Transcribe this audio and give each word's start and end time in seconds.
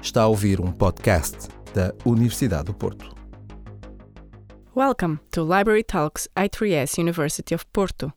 Está 0.00 0.22
a 0.22 0.26
ouvir 0.26 0.60
um 0.60 0.70
podcast 0.70 1.48
da 1.74 1.92
Universidade 2.06 2.66
do 2.66 2.72
Porto. 2.72 3.12
Welcome 4.74 5.18
to 5.32 5.42
Library 5.42 5.82
Talks 5.82 6.28
I3S 6.36 6.98
University 6.98 7.52
of 7.52 7.66
Porto. 7.72 8.12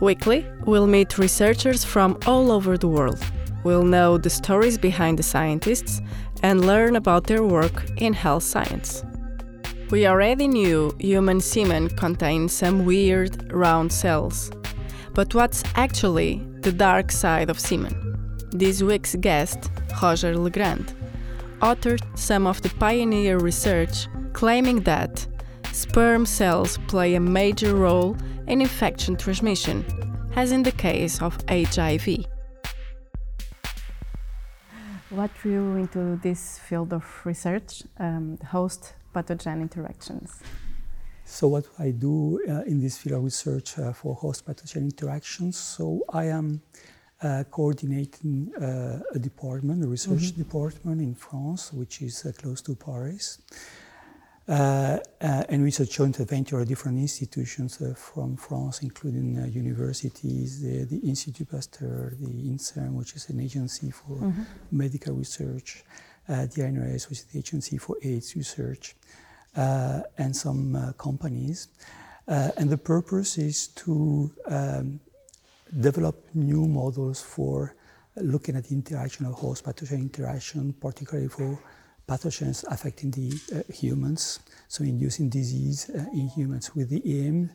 Weekly, 0.00 0.46
we'll 0.64 0.86
meet 0.86 1.18
researchers 1.18 1.84
from 1.84 2.16
all 2.24 2.52
over 2.52 2.78
the 2.78 2.86
world. 2.86 3.18
We'll 3.64 3.82
know 3.84 4.16
the 4.16 4.30
stories 4.30 4.78
behind 4.78 5.18
the 5.18 5.24
scientists 5.24 6.00
and 6.44 6.64
learn 6.64 6.94
about 6.94 7.26
their 7.26 7.42
work 7.42 7.84
in 7.96 8.12
health 8.12 8.44
science. 8.44 9.02
We 9.90 10.06
already 10.06 10.46
knew 10.46 10.92
human 11.00 11.40
semen 11.40 11.88
contains 11.88 12.52
some 12.52 12.86
weird 12.86 13.52
round 13.52 13.92
cells. 13.92 14.52
But 15.14 15.34
what's 15.34 15.64
actually 15.74 16.46
the 16.62 16.72
dark 16.72 17.10
side 17.10 17.50
of 17.50 17.58
semen? 17.58 17.94
This 18.50 18.82
week's 18.82 19.14
guest, 19.16 19.70
Roger 20.02 20.36
Le 20.36 20.50
Grand, 20.50 20.94
authored 21.60 22.02
some 22.18 22.46
of 22.46 22.60
the 22.62 22.68
pioneer 22.70 23.38
research 23.38 24.08
claiming 24.32 24.80
that 24.80 25.26
sperm 25.72 26.26
cells 26.26 26.78
play 26.88 27.14
a 27.14 27.20
major 27.20 27.74
role 27.74 28.16
in 28.46 28.60
infection 28.60 29.16
transmission, 29.16 29.84
as 30.36 30.52
in 30.52 30.62
the 30.62 30.72
case 30.72 31.22
of 31.22 31.38
HIV. 31.48 32.26
What 35.10 35.30
drew 35.40 35.52
you 35.52 35.76
into 35.76 36.20
this 36.22 36.58
field 36.58 36.92
of 36.92 37.04
research, 37.24 37.82
um, 37.98 38.38
host 38.46 38.94
pathogen 39.14 39.60
interactions? 39.60 40.40
So 41.30 41.46
what 41.46 41.64
I 41.78 41.92
do 41.92 42.40
uh, 42.48 42.62
in 42.62 42.80
this 42.80 42.98
field 42.98 43.18
of 43.18 43.24
research 43.24 43.78
uh, 43.78 43.92
for 43.92 44.16
host 44.16 44.44
pathogen 44.44 44.82
interactions, 44.82 45.56
so 45.56 46.04
I 46.12 46.24
am 46.24 46.60
uh, 47.22 47.44
coordinating 47.48 48.52
uh, 48.60 48.98
a 49.14 49.18
department, 49.18 49.84
a 49.84 49.86
research 49.86 50.32
mm-hmm. 50.32 50.42
department 50.42 51.00
in 51.00 51.14
France, 51.14 51.72
which 51.72 52.02
is 52.02 52.26
uh, 52.26 52.32
close 52.36 52.60
to 52.62 52.74
Paris. 52.74 53.38
Uh, 54.48 54.98
and 55.20 55.62
we 55.62 55.68
a 55.68 55.86
joint 55.86 56.16
venture 56.16 56.60
of 56.60 56.66
different 56.66 56.98
institutions 56.98 57.80
from 57.94 58.36
France, 58.36 58.82
including 58.82 59.36
universities, 59.52 60.60
the, 60.60 60.84
the, 60.84 60.98
Institut 61.08 61.48
Pasteur, 61.48 62.16
the 62.18 62.50
INSERM, 62.50 62.94
which 62.94 63.14
is 63.14 63.30
an 63.30 63.38
agency 63.38 63.92
for 63.92 64.16
mm-hmm. 64.16 64.42
medical 64.72 65.14
research, 65.14 65.84
the 66.26 66.62
ANRS, 66.68 67.08
which 67.08 67.20
is 67.20 67.24
the 67.26 67.38
agency 67.38 67.78
for 67.78 67.96
AIDS 68.02 68.34
research. 68.34 68.96
Uh, 69.56 70.00
and 70.18 70.34
some 70.36 70.76
uh, 70.76 70.92
companies. 70.92 71.68
Uh, 72.28 72.50
and 72.56 72.70
the 72.70 72.78
purpose 72.78 73.36
is 73.36 73.66
to 73.66 74.30
um, 74.46 75.00
develop 75.80 76.24
new 76.34 76.68
models 76.68 77.20
for 77.20 77.74
looking 78.14 78.54
at 78.54 78.62
the 78.68 78.74
interaction 78.74 79.26
of 79.26 79.34
host 79.34 79.64
pathogen 79.64 79.98
interaction, 79.98 80.72
particularly 80.74 81.28
for 81.28 81.58
pathogens 82.08 82.64
affecting 82.70 83.10
the 83.10 83.32
uh, 83.52 83.72
humans, 83.72 84.38
so 84.68 84.84
inducing 84.84 85.28
disease 85.28 85.90
uh, 85.90 86.04
in 86.12 86.28
humans, 86.28 86.74
with 86.76 86.88
the 86.88 87.02
aim 87.26 87.50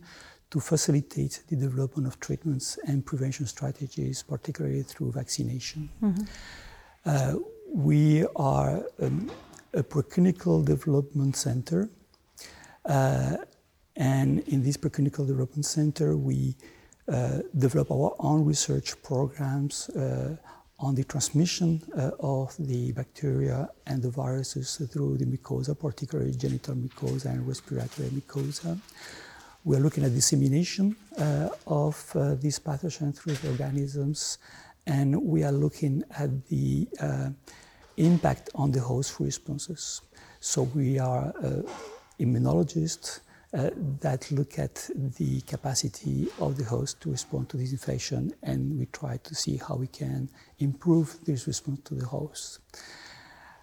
to 0.49 0.59
facilitate 0.59 1.43
the 1.47 1.55
development 1.55 2.07
of 2.07 2.19
treatments 2.19 2.77
and 2.87 3.05
prevention 3.05 3.45
strategies, 3.45 4.21
particularly 4.21 4.83
through 4.83 5.13
vaccination. 5.13 5.89
Mm-hmm. 6.03 6.23
Uh, 7.05 7.35
we 7.73 8.25
are 8.35 8.83
um, 9.01 9.31
a 9.75 9.83
preclinical 9.83 10.63
development 10.63 11.35
center. 11.35 11.89
Uh, 12.85 13.37
and 13.95 14.39
in 14.47 14.63
this 14.63 14.77
preclinical 14.77 15.27
development 15.27 15.65
center, 15.65 16.17
we 16.17 16.55
uh, 17.07 17.39
develop 17.57 17.91
our 17.91 18.15
own 18.19 18.43
research 18.45 19.01
programs 19.03 19.89
uh, 19.89 20.35
on 20.79 20.95
the 20.95 21.03
transmission 21.03 21.81
uh, 21.97 22.11
of 22.19 22.55
the 22.59 22.91
bacteria 22.91 23.69
and 23.85 24.01
the 24.01 24.09
viruses 24.09 24.81
through 24.91 25.17
the 25.17 25.25
mucosa, 25.25 25.77
particularly 25.77 26.31
genital 26.31 26.75
mucosa 26.75 27.27
and 27.27 27.47
respiratory 27.47 28.09
mucosa. 28.09 28.77
We 29.63 29.77
are 29.77 29.79
looking 29.79 30.03
at 30.03 30.13
dissemination 30.13 30.95
uh, 31.17 31.49
of 31.65 32.11
uh, 32.15 32.35
these 32.35 32.59
pathogens 32.59 33.17
through 33.17 33.33
the 33.33 33.49
organisms, 33.51 34.37
and 34.85 35.19
we 35.23 35.43
are 35.43 35.51
looking 35.51 36.03
at 36.17 36.45
the 36.47 36.87
impact 37.97 38.49
on 38.55 38.71
the 38.71 38.79
host 38.79 39.19
responses. 39.19 40.01
So 40.39 40.63
we 40.63 40.99
are 40.99 41.33
immunologists 42.19 43.19
uh, 43.55 43.69
that 44.01 44.29
look 44.31 44.59
at 44.59 44.89
the 45.17 45.39
capacity 45.41 46.27
of 46.39 46.57
the 46.57 46.63
host 46.63 46.99
to 47.01 47.11
respond 47.11 47.47
to 47.49 47.57
this 47.57 47.71
infection, 47.71 48.33
and 48.43 48.77
we 48.77 48.85
try 48.87 49.17
to 49.17 49.33
see 49.33 49.55
how 49.55 49.75
we 49.75 49.87
can 49.87 50.29
improve 50.59 51.17
this 51.25 51.47
response 51.47 51.79
to 51.85 51.95
the 51.95 52.05
host. 52.05 52.59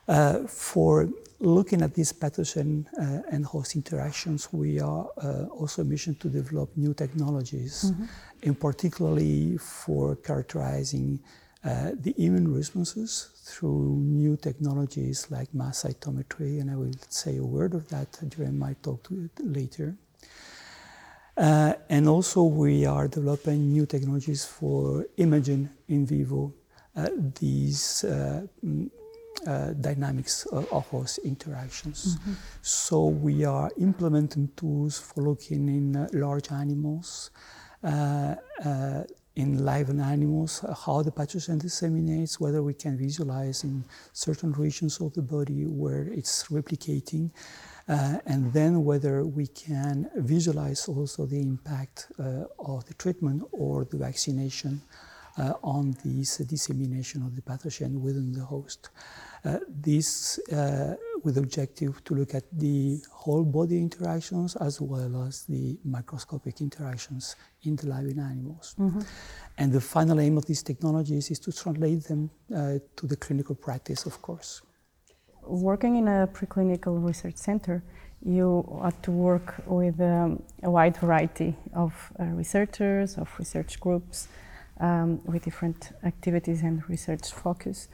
Uh, 0.08 0.46
for 0.46 1.08
looking 1.40 1.82
at 1.82 1.94
these 1.94 2.12
pathogen 2.12 2.86
uh, 2.98 3.22
and 3.30 3.44
host 3.44 3.76
interactions, 3.76 4.52
we 4.52 4.80
are 4.80 5.08
uh, 5.18 5.44
also 5.46 5.84
mission 5.84 6.14
to 6.14 6.28
develop 6.28 6.74
new 6.76 6.94
technologies, 6.94 7.90
mm-hmm. 7.90 8.04
in 8.42 8.54
particularly 8.54 9.58
for 9.58 10.16
characterizing 10.16 11.20
uh, 11.64 11.92
the 11.94 12.12
immune 12.18 12.52
responses 12.52 13.30
through 13.44 13.96
new 13.96 14.36
technologies 14.36 15.28
like 15.30 15.54
mass 15.54 15.84
cytometry, 15.84 16.60
and 16.60 16.68
I 16.70 16.76
will 16.76 16.94
say 17.08 17.36
a 17.36 17.44
word 17.44 17.74
of 17.74 17.88
that 17.88 18.18
during 18.28 18.58
my 18.58 18.74
talk 18.82 19.06
later. 19.38 19.96
Uh, 21.36 21.74
and 21.88 22.08
also, 22.08 22.42
we 22.42 22.84
are 22.84 23.06
developing 23.06 23.72
new 23.72 23.86
technologies 23.86 24.44
for 24.44 25.06
imaging 25.16 25.68
in 25.88 26.04
vivo 26.04 26.52
uh, 26.96 27.08
these 27.40 28.04
uh, 28.04 28.46
mm, 28.64 28.90
uh 29.46 29.72
dynamics 29.72 30.44
of, 30.46 30.86
host 30.88 31.18
interactions. 31.24 32.16
Mm-hmm. 32.16 32.32
So, 32.60 33.06
we 33.06 33.44
are 33.44 33.70
implementing 33.78 34.50
tools 34.56 34.98
for 34.98 35.22
looking 35.22 35.68
in 35.68 35.96
uh, 35.96 36.08
large 36.12 36.50
animals 36.52 37.30
in 39.36 39.64
live 39.64 39.88
animals, 39.88 40.62
uh, 40.64 40.74
how 40.74 41.02
the 41.02 41.10
pathogen 41.10 41.60
disseminates, 41.60 42.38
whether 42.38 42.62
we 42.62 42.74
can 42.74 42.98
visualize 42.98 43.64
in 43.64 43.84
certain 44.12 44.52
regions 44.52 45.00
of 45.00 45.14
the 45.14 45.22
body 45.22 45.64
where 45.64 46.08
it's 46.12 46.44
replicating, 46.48 47.30
uh, 47.88 48.18
and 48.26 48.52
then 48.52 48.84
whether 48.84 49.24
we 49.24 49.46
can 49.46 50.10
visualize 50.16 50.86
also 50.86 51.24
the 51.26 51.40
impact 51.40 52.08
uh, 52.18 52.44
of 52.58 52.84
the 52.86 52.94
treatment 52.94 53.42
or 53.52 53.84
the 53.84 53.96
vaccination 53.96 54.82
uh, 55.38 55.54
on 55.62 55.96
this 56.04 56.36
dissemination 56.38 57.22
of 57.22 57.34
the 57.34 57.42
pathogen 57.42 58.00
within 58.00 58.32
the 58.32 58.44
host. 58.44 58.90
Uh, 59.44 59.58
this 59.68 60.38
uh, 60.50 60.94
with 61.24 61.34
the 61.36 61.40
objective 61.40 62.02
to 62.04 62.14
look 62.14 62.34
at 62.34 62.44
the 62.52 63.00
whole 63.10 63.44
body 63.44 63.78
interactions 63.78 64.56
as 64.56 64.80
well 64.80 65.24
as 65.26 65.44
the 65.46 65.78
microscopic 65.84 66.60
interactions 66.60 67.36
in 67.62 67.76
the 67.76 67.86
living 67.86 68.18
animals. 68.18 68.74
Mm-hmm. 68.78 69.00
And 69.58 69.72
the 69.72 69.80
final 69.80 70.20
aim 70.20 70.36
of 70.38 70.46
these 70.46 70.62
technologies 70.62 71.30
is 71.30 71.38
to 71.40 71.52
translate 71.52 72.04
them 72.04 72.30
uh, 72.54 72.78
to 72.96 73.06
the 73.06 73.16
clinical 73.16 73.54
practice, 73.54 74.06
of 74.06 74.20
course. 74.22 74.62
Working 75.42 75.96
in 75.96 76.08
a 76.08 76.28
preclinical 76.28 77.04
research 77.04 77.36
center, 77.36 77.82
you 78.24 78.80
had 78.82 79.02
to 79.02 79.10
work 79.10 79.62
with 79.66 80.00
um, 80.00 80.42
a 80.62 80.70
wide 80.70 80.96
variety 80.96 81.56
of 81.74 81.92
uh, 82.20 82.24
researchers, 82.24 83.18
of 83.18 83.28
research 83.38 83.80
groups, 83.80 84.28
um, 84.80 85.20
with 85.24 85.44
different 85.44 85.90
activities 86.04 86.62
and 86.62 86.88
research 86.88 87.32
focus 87.32 87.88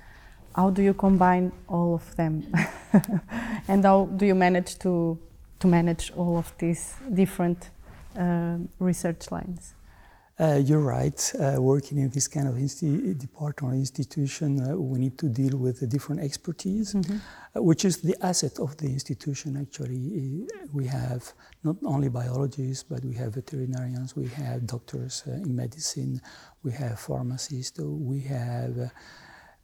how 0.58 0.70
do 0.70 0.82
you 0.82 0.92
combine 0.92 1.52
all 1.68 1.94
of 1.94 2.16
them 2.16 2.34
and 3.68 3.84
how 3.84 4.06
do 4.16 4.26
you 4.26 4.34
manage 4.34 4.76
to 4.84 5.16
to 5.60 5.66
manage 5.68 6.12
all 6.16 6.36
of 6.36 6.52
these 6.58 6.94
different 7.14 7.70
uh, 8.18 8.56
research 8.80 9.30
lines 9.30 9.74
uh, 10.40 10.54
you're 10.54 10.86
right. 10.98 11.32
Uh, 11.34 11.60
working 11.60 11.98
in 11.98 12.08
this 12.10 12.28
kind 12.28 12.46
of 12.46 12.54
insti- 12.54 13.18
department 13.18 13.74
or 13.74 13.76
institution, 13.76 14.48
uh, 14.60 14.76
we 14.76 14.96
need 15.00 15.18
to 15.18 15.28
deal 15.28 15.58
with 15.58 15.80
the 15.80 15.86
different 15.94 16.20
expertise, 16.22 16.94
mm-hmm. 16.94 17.16
Uh, 17.56 17.60
which 17.60 17.84
is 17.84 17.96
the 18.02 18.14
asset 18.24 18.56
of 18.60 18.76
the 18.76 18.86
institution. 18.86 19.56
Actually, 19.56 20.46
we 20.72 20.86
have 20.86 21.32
not 21.64 21.74
only 21.84 22.08
biologists, 22.08 22.84
but 22.84 23.04
we 23.04 23.16
have 23.16 23.34
veterinarians, 23.34 24.14
we 24.14 24.28
have 24.28 24.64
doctors 24.64 25.24
uh, 25.26 25.32
in 25.32 25.56
medicine, 25.56 26.20
we 26.62 26.70
have 26.70 27.00
pharmacists, 27.00 27.80
we 27.80 28.20
have 28.20 28.92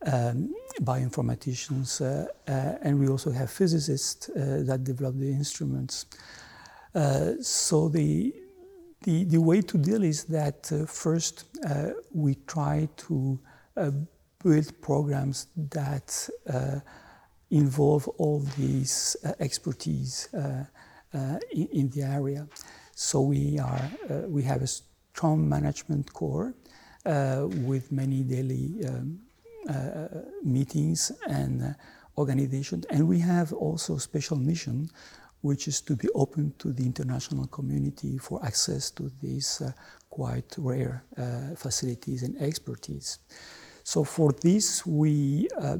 um, 0.07 0.55
bioinformaticians, 0.81 2.01
uh, 2.01 2.27
uh, 2.49 2.79
and 2.83 2.99
we 2.99 3.09
also 3.09 3.31
have 3.31 3.51
physicists 3.51 4.29
uh, 4.29 4.63
that 4.67 4.85
develop 4.85 5.19
the 5.19 5.29
instruments. 5.29 6.07
so 7.41 7.89
the, 7.89 8.33
the, 9.03 9.25
the 9.25 9.41
way 9.41 9.61
to 9.61 9.79
deal 9.79 10.03
is 10.03 10.25
that 10.25 10.71
first 10.87 11.45
we 12.13 12.37
try 12.47 12.89
to 12.97 13.39
build 14.43 14.81
programs 14.81 15.49
that 15.57 16.29
involve 17.51 18.09
all 18.19 18.41
these 18.59 19.17
uh, 19.25 19.33
expertise 19.41 20.29
uh, 20.35 20.65
uh, 21.15 21.39
in, 21.53 21.69
in, 21.73 21.91
the 21.91 22.03
area. 22.03 22.47
So 22.95 23.21
we 23.21 23.59
are 23.59 23.91
we 24.27 24.43
have 24.43 24.63
a 24.63 24.67
strong 24.67 25.49
management 25.49 26.13
core 26.13 26.55
uh, 27.07 27.47
with 27.65 27.93
many 27.93 28.23
daily 28.23 28.85
um, 28.87 29.21
uh, 29.21 29.24
meetings 30.43 31.13
and 31.29 31.63
uh, 31.63 31.69
organizations. 32.19 32.85
And 32.91 33.09
we 33.09 33.19
have 33.21 33.53
also 33.53 33.97
a 33.97 34.01
special 34.01 34.37
mission, 34.37 34.91
which 35.41 35.69
is 35.69 35.81
to 35.83 35.97
be 35.97 36.09
open 36.15 36.55
to 36.59 36.73
the 36.73 36.85
international 36.85 37.47
community 37.49 38.19
for 38.19 38.45
access 38.45 38.91
to 38.93 39.11
these 39.23 39.61
uh, 39.61 39.73
quite 40.11 40.55
rare 40.59 41.05
uh, 41.17 41.55
facilities 41.57 42.23
and 42.23 42.41
expertise. 42.41 43.19
So 43.83 44.05
for 44.05 44.33
this, 44.33 44.87
we 44.87 45.49
uh, 45.61 45.79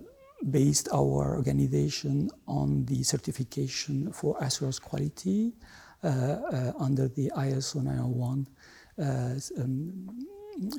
based 0.51 0.89
our 0.93 1.37
organization 1.37 2.31
on 2.47 2.85
the 2.87 3.03
certification 3.03 4.13
for 4.13 4.37
assurance 4.41 4.79
quality 4.79 5.53
uh, 6.03 6.73
under 6.79 7.09
the 7.09 7.33
ISO 7.37 7.83
901 7.83 8.47
um, 8.99 10.27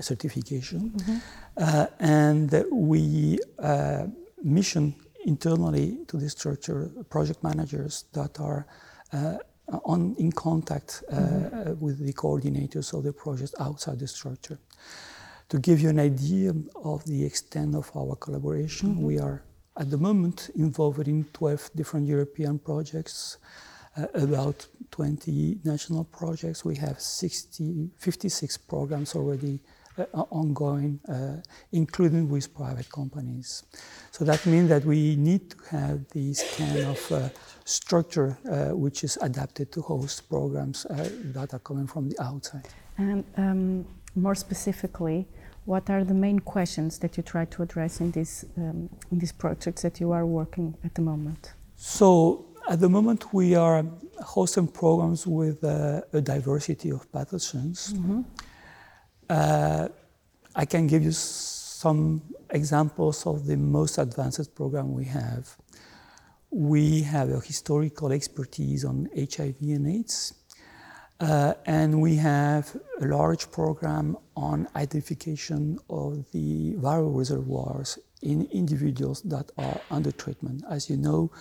certification. 0.01 0.91
Mm-hmm. 0.91 1.17
Uh, 1.57 1.85
and 1.99 2.65
we 2.71 3.39
uh, 3.59 4.07
mission 4.43 4.95
internally 5.25 5.97
to 6.07 6.17
the 6.17 6.29
structure 6.29 6.91
project 7.09 7.43
managers 7.43 8.05
that 8.13 8.39
are 8.39 8.67
uh, 9.13 9.37
on, 9.83 10.15
in 10.19 10.31
contact 10.31 11.03
uh, 11.11 11.15
mm-hmm. 11.15 11.85
with 11.85 12.05
the 12.05 12.13
coordinators 12.13 12.93
of 12.93 13.03
the 13.03 13.13
projects 13.13 13.55
outside 13.59 13.99
the 13.99 14.07
structure. 14.07 14.59
To 15.49 15.59
give 15.59 15.79
you 15.79 15.89
an 15.89 15.99
idea 15.99 16.53
of 16.83 17.05
the 17.05 17.23
extent 17.23 17.75
of 17.75 17.91
our 17.95 18.15
collaboration, 18.15 18.89
mm-hmm. 18.89 19.03
we 19.03 19.19
are 19.19 19.43
at 19.77 19.89
the 19.89 19.97
moment 19.97 20.49
involved 20.55 21.07
in 21.07 21.25
12 21.33 21.71
different 21.75 22.07
European 22.07 22.59
projects 22.59 23.37
uh, 23.97 24.07
about 24.13 24.67
20 24.91 25.59
national 25.63 26.03
projects. 26.05 26.63
We 26.65 26.75
have 26.75 26.99
60, 26.99 27.89
56 27.97 28.57
programs 28.57 29.15
already 29.15 29.59
uh, 29.97 30.03
ongoing, 30.29 30.99
uh, 31.07 31.37
including 31.71 32.29
with 32.29 32.53
private 32.53 32.89
companies. 32.89 33.63
So 34.11 34.25
that 34.25 34.45
means 34.45 34.69
that 34.69 34.83
we 34.83 35.15
need 35.15 35.51
to 35.51 35.57
have 35.71 36.07
this 36.09 36.57
kind 36.57 36.79
of 36.79 37.11
uh, 37.11 37.29
structure 37.63 38.37
uh, 38.49 38.75
which 38.75 39.03
is 39.03 39.17
adapted 39.21 39.71
to 39.71 39.81
host 39.81 40.27
programs 40.29 40.85
uh, 40.85 41.09
that 41.33 41.53
are 41.53 41.59
coming 41.59 41.87
from 41.87 42.09
the 42.09 42.21
outside. 42.21 42.67
And 42.97 43.23
um, 43.37 43.85
more 44.15 44.35
specifically, 44.35 45.27
what 45.65 45.89
are 45.89 46.03
the 46.03 46.13
main 46.13 46.39
questions 46.39 46.99
that 46.99 47.17
you 47.17 47.23
try 47.23 47.45
to 47.45 47.63
address 47.63 47.99
in, 47.99 48.11
this, 48.11 48.45
um, 48.57 48.89
in 49.11 49.19
these 49.19 49.31
projects 49.31 49.81
that 49.81 49.99
you 49.99 50.11
are 50.11 50.25
working 50.25 50.75
at 50.83 50.93
the 50.95 51.01
moment? 51.01 51.53
So 51.75 52.45
at 52.67 52.79
the 52.79 52.89
moment, 52.89 53.33
we 53.33 53.55
are 53.55 53.85
hosting 54.23 54.67
programs 54.67 55.27
with 55.27 55.63
uh, 55.63 56.01
a 56.13 56.21
diversity 56.21 56.91
of 56.91 57.09
pathogens. 57.11 57.93
Mm-hmm. 57.93 58.21
Uh, 59.29 59.87
I 60.55 60.65
can 60.65 60.87
give 60.87 61.03
you 61.03 61.11
some 61.11 62.21
examples 62.49 63.25
of 63.25 63.45
the 63.45 63.57
most 63.57 63.97
advanced 63.97 64.55
program 64.55 64.93
we 64.93 65.05
have. 65.05 65.55
We 66.49 67.01
have 67.01 67.29
a 67.29 67.39
historical 67.39 68.11
expertise 68.11 68.85
on 68.85 69.09
HIV 69.15 69.57
and 69.61 69.87
AIDS, 69.87 70.33
uh, 71.19 71.53
and 71.65 72.01
we 72.01 72.15
have 72.15 72.75
a 73.01 73.05
large 73.05 73.51
program 73.51 74.17
on 74.35 74.67
identification 74.75 75.79
of 75.89 76.25
the 76.31 76.75
viral 76.75 77.15
reservoirs 77.15 77.99
in 78.21 78.47
individuals 78.51 79.21
that 79.23 79.51
are 79.57 79.79
under 79.91 80.11
treatment. 80.11 80.63
As 80.69 80.89
you 80.89 80.97
know, 80.97 81.31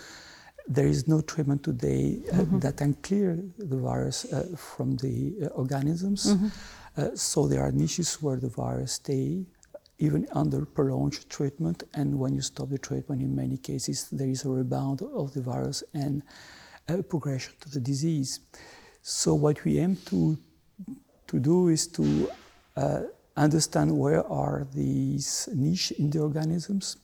there 0.67 0.87
is 0.87 1.07
no 1.07 1.21
treatment 1.21 1.63
today 1.63 2.21
uh, 2.33 2.37
mm-hmm. 2.37 2.59
that 2.61 2.77
can 2.77 2.95
clear 2.95 3.39
the 3.59 3.77
virus 3.77 4.25
uh, 4.33 4.47
from 4.57 4.97
the 4.97 5.35
uh, 5.43 5.47
organisms. 5.49 6.35
Mm-hmm. 6.35 6.49
Uh, 6.97 7.09
so 7.15 7.47
there 7.47 7.63
are 7.63 7.73
niches 7.73 8.23
where 8.23 8.37
the 8.37 8.49
virus 8.49 8.93
stay 8.93 9.45
even 9.99 10.27
under 10.33 10.65
prolonged 10.65 11.29
treatment. 11.29 11.85
And 11.95 12.19
when 12.19 12.35
you 12.35 12.41
stop 12.41 12.71
the 12.71 12.79
treatment, 12.79 13.21
in 13.21 13.35
many 13.35 13.57
cases, 13.59 14.09
there 14.11 14.29
is 14.29 14.45
a 14.45 14.49
rebound 14.49 15.03
of 15.03 15.35
the 15.35 15.41
virus 15.43 15.85
and 15.93 16.23
progression 17.09 17.55
to 17.61 17.71
the 17.71 17.81
disease. 17.81 18.41
So 19.03 19.35
what 19.35 19.65
we 19.65 19.79
aim 19.79 19.97
to 20.07 20.39
to 21.27 21.41
do 21.41 21.69
is 21.69 21.87
to 21.89 22.31
uh, 22.77 23.01
understand 23.37 23.97
where 23.97 24.27
are 24.31 24.67
these 24.75 25.49
niche 25.55 25.91
in 25.93 26.11
the 26.11 26.21
organisms 26.21 26.97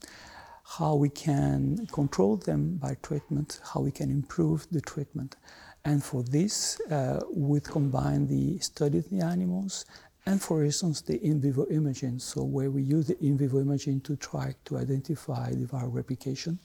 how 0.77 0.95
we 0.95 1.09
can 1.09 1.85
control 1.87 2.37
them 2.37 2.77
by 2.77 2.95
treatment, 3.01 3.59
how 3.73 3.81
we 3.81 3.91
can 3.91 4.09
improve 4.09 4.65
the 4.71 4.79
treatment. 4.79 5.35
And 5.83 6.01
for 6.01 6.23
this, 6.23 6.79
uh, 6.89 7.19
we 7.33 7.59
combine 7.59 8.27
the 8.27 8.59
study 8.59 8.99
of 8.99 9.09
the 9.09 9.19
animals 9.19 9.85
and, 10.25 10.41
for 10.41 10.63
instance, 10.63 11.01
the 11.01 11.17
in 11.25 11.41
vivo 11.41 11.65
imaging. 11.69 12.19
So, 12.19 12.43
where 12.43 12.69
we 12.69 12.83
use 12.83 13.07
the 13.07 13.17
in 13.19 13.37
vivo 13.37 13.59
imaging 13.59 14.01
to 14.01 14.15
try 14.15 14.55
to 14.65 14.77
identify 14.77 15.49
the 15.49 15.65
viral 15.65 15.93
replication 15.93 16.59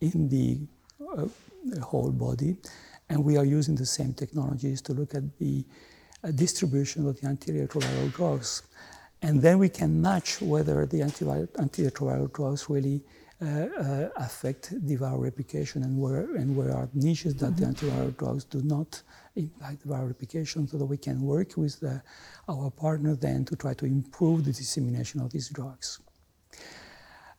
in 0.00 0.28
the 0.28 0.58
uh, 1.16 1.26
whole 1.80 2.10
body. 2.10 2.56
And 3.08 3.24
we 3.24 3.36
are 3.36 3.44
using 3.44 3.76
the 3.76 3.86
same 3.86 4.14
technologies 4.14 4.80
to 4.82 4.94
look 4.94 5.14
at 5.14 5.38
the 5.38 5.64
uh, 6.24 6.30
distribution 6.32 7.06
of 7.06 7.20
the 7.20 7.26
antiretroviral 7.28 8.12
drugs. 8.14 8.62
And 9.22 9.42
then 9.42 9.58
we 9.58 9.68
can 9.68 10.00
match 10.00 10.40
whether 10.40 10.86
the 10.86 11.00
antiretroviral 11.00 12.32
drugs 12.32 12.70
really 12.70 13.02
affect 13.40 14.74
the 14.86 14.96
viral 14.96 15.20
replication 15.20 15.82
and 15.84 15.96
where, 15.98 16.34
and 16.34 16.56
where 16.56 16.72
are 16.74 16.88
niches 16.94 17.34
that 17.36 17.52
mm-hmm. 17.52 17.72
the 17.72 17.86
antiviral 17.86 18.16
drugs 18.16 18.44
do 18.44 18.60
not 18.62 19.02
impact 19.36 19.82
the 19.82 19.88
viral 19.88 20.08
replication 20.08 20.66
so 20.66 20.76
that 20.76 20.84
we 20.84 20.96
can 20.96 21.22
work 21.22 21.56
with 21.56 21.78
the, 21.80 22.02
our 22.48 22.70
partner 22.70 23.14
then 23.14 23.44
to 23.44 23.54
try 23.54 23.74
to 23.74 23.86
improve 23.86 24.44
the 24.44 24.52
dissemination 24.52 25.20
of 25.20 25.30
these 25.30 25.48
drugs. 25.50 26.00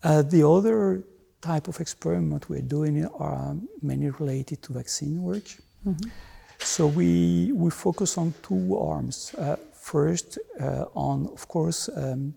Uh, 0.04 0.22
the 0.22 0.48
other 0.48 1.04
type 1.42 1.68
of 1.68 1.80
experiment 1.82 2.50
we're 2.50 2.62
doing 2.62 3.06
are 3.06 3.56
mainly 3.82 4.10
related 4.12 4.62
to 4.62 4.74
vaccine 4.74 5.22
work. 5.22 5.44
Mm-hmm. 5.86 6.10
So 6.60 6.88
we, 6.88 7.52
we 7.54 7.70
focus 7.72 8.18
on 8.18 8.34
two 8.42 8.78
arms. 8.78 9.34
Uh, 9.38 9.56
first, 9.74 10.38
uh, 10.60 10.86
on, 10.94 11.28
of 11.28 11.48
course, 11.48 11.90
um, 11.96 12.34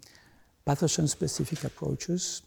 pathogen-specific 0.67 1.65
approaches 1.65 2.43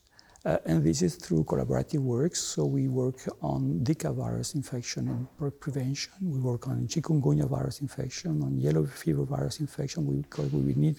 uh, 0.46 0.58
and 0.66 0.84
this 0.84 1.02
is 1.02 1.16
through 1.16 1.44
collaborative 1.44 2.00
works. 2.00 2.40
So 2.40 2.66
we 2.66 2.88
work 2.88 3.18
on 3.42 3.80
Zika 3.84 4.14
virus 4.14 4.54
infection 4.54 5.08
and 5.10 5.60
prevention. 5.60 6.14
We 6.22 6.40
work 6.40 6.68
on 6.68 6.88
chikungunya 6.88 7.50
virus 7.50 7.82
infection, 7.82 8.44
on 8.44 8.60
yellow 8.60 8.86
fever 8.86 9.24
virus 9.24 9.60
infection, 9.60 10.22
because 10.22 10.52
we 10.52 10.62
will 10.62 10.80
need 10.80 10.98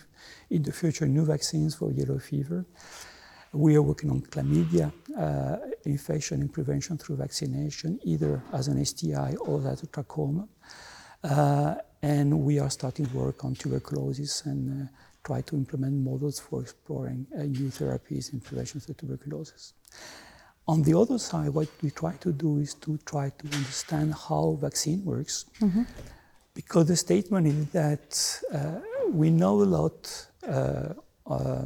in 0.50 0.62
the 0.62 0.72
future 0.72 1.06
new 1.06 1.24
vaccines 1.24 1.76
for 1.76 1.92
yellow 1.92 2.18
fever. 2.18 2.66
We 3.52 3.76
are 3.76 3.82
working 3.82 4.10
on 4.10 4.20
chlamydia 4.22 4.92
uh, 5.16 5.56
infection 5.84 6.40
and 6.40 6.52
prevention 6.52 6.98
through 6.98 7.16
vaccination, 7.16 8.00
either 8.02 8.42
as 8.52 8.66
an 8.66 8.84
STI 8.84 9.36
or 9.36 9.66
as 9.68 9.84
a 9.84 9.86
trachoma. 9.86 10.48
Uh, 11.22 11.76
and 12.02 12.40
we 12.40 12.58
are 12.58 12.70
starting 12.70 13.08
work 13.14 13.44
on 13.44 13.54
tuberculosis 13.54 14.44
and 14.44 14.82
uh, 14.82 14.86
try 15.26 15.40
to 15.42 15.56
implement 15.56 15.94
models 16.10 16.38
for 16.38 16.62
exploring 16.62 17.26
uh, 17.34 17.42
new 17.42 17.68
therapies 17.78 18.32
in 18.32 18.40
prevention 18.40 18.80
of 18.88 18.96
tuberculosis. 18.96 19.74
On 20.68 20.82
the 20.82 20.94
other 21.02 21.18
side, 21.18 21.50
what 21.50 21.68
we 21.82 21.90
try 21.90 22.14
to 22.26 22.32
do 22.32 22.58
is 22.58 22.74
to 22.84 22.98
try 23.12 23.26
to 23.40 23.44
understand 23.58 24.14
how 24.14 24.58
vaccine 24.60 25.04
works, 25.04 25.36
mm-hmm. 25.60 25.82
because 26.54 26.86
the 26.92 26.96
statement 26.96 27.46
is 27.46 27.66
that 27.82 28.06
uh, 28.52 28.80
we 29.22 29.30
know 29.30 29.54
a 29.66 29.70
lot 29.78 29.98
uh, 30.48 30.94
uh 31.26 31.64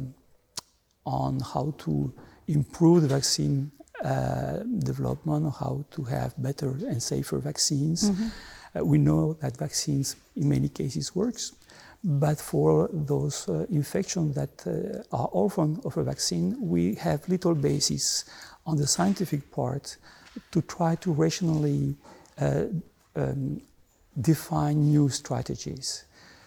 on 1.03 1.33
how 1.53 1.73
to 1.83 1.93
improve 2.47 3.01
the 3.01 3.07
vaccine 3.07 3.71
uh, 4.03 4.57
development, 4.91 5.43
how 5.59 5.83
to 5.95 6.03
have 6.03 6.29
better 6.37 6.69
and 6.89 7.01
safer 7.01 7.39
vaccines. 7.39 7.99
Mm-hmm. 8.09 8.27
Uh, 8.73 8.85
we 8.91 8.97
know 8.97 9.33
that 9.41 9.57
vaccines, 9.57 10.15
in 10.35 10.47
many 10.47 10.69
cases, 10.69 11.15
works. 11.15 11.53
But 12.03 12.39
for 12.39 12.89
those 12.91 13.47
uh, 13.47 13.67
infections 13.69 14.35
that 14.35 14.65
uh, 14.65 15.15
are 15.15 15.27
orphan 15.27 15.79
of 15.85 15.97
a 15.97 16.03
vaccine, 16.03 16.57
we 16.59 16.95
have 16.95 17.27
little 17.29 17.53
basis 17.53 18.25
on 18.65 18.77
the 18.77 18.87
scientific 18.87 19.51
part 19.51 19.97
to 20.51 20.61
try 20.63 20.95
to 20.95 21.11
rationally 21.11 21.95
uh, 22.39 22.65
um, 23.15 23.61
define 24.19 24.89
new 24.89 25.09
strategies. 25.09 26.05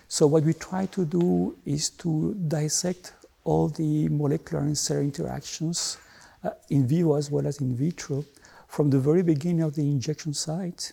So 0.08 0.26
what 0.26 0.44
we 0.44 0.54
try 0.54 0.86
to 0.86 1.04
do 1.04 1.56
is 1.64 1.90
to 1.90 2.34
dissect 2.48 3.12
all 3.44 3.68
the 3.68 4.08
molecular 4.08 4.62
and 4.62 4.76
cell 4.76 4.98
interactions 4.98 5.98
uh, 6.42 6.50
in 6.70 6.86
vivo 6.86 7.14
as 7.16 7.30
well 7.30 7.46
as 7.46 7.60
in 7.60 7.74
vitro 7.74 8.24
from 8.68 8.90
the 8.90 8.98
very 8.98 9.22
beginning 9.22 9.62
of 9.62 9.74
the 9.74 9.82
injection 9.82 10.34
site 10.34 10.92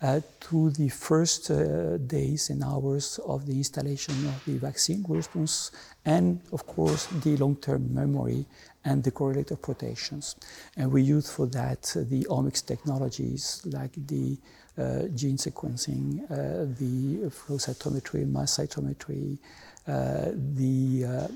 to 0.00 0.70
the 0.70 0.88
first 0.88 1.50
uh, 1.50 1.98
days 1.98 2.48
and 2.50 2.64
hours 2.64 3.20
of 3.26 3.46
the 3.46 3.52
installation 3.52 4.14
of 4.26 4.42
the 4.46 4.56
vaccine 4.56 5.04
response, 5.08 5.70
and 6.04 6.40
of 6.52 6.66
course 6.66 7.06
the 7.22 7.36
long-term 7.36 7.92
memory 7.92 8.46
and 8.84 9.04
the 9.04 9.10
correlative 9.10 9.60
protections. 9.60 10.36
And 10.76 10.90
we 10.90 11.02
use 11.02 11.30
for 11.30 11.46
that 11.48 11.94
uh, 11.96 12.04
the 12.08 12.24
omics 12.30 12.64
technologies 12.64 13.60
like 13.66 13.92
the 14.06 14.38
uh, 14.78 15.02
gene 15.14 15.36
sequencing, 15.36 16.24
uh, 16.30 16.64
the 16.78 17.28
flow 17.30 17.56
cytometry, 17.56 18.26
mass 18.26 18.56
cytometry, 18.56 19.38
uh, 19.86 20.30
the 20.54 21.28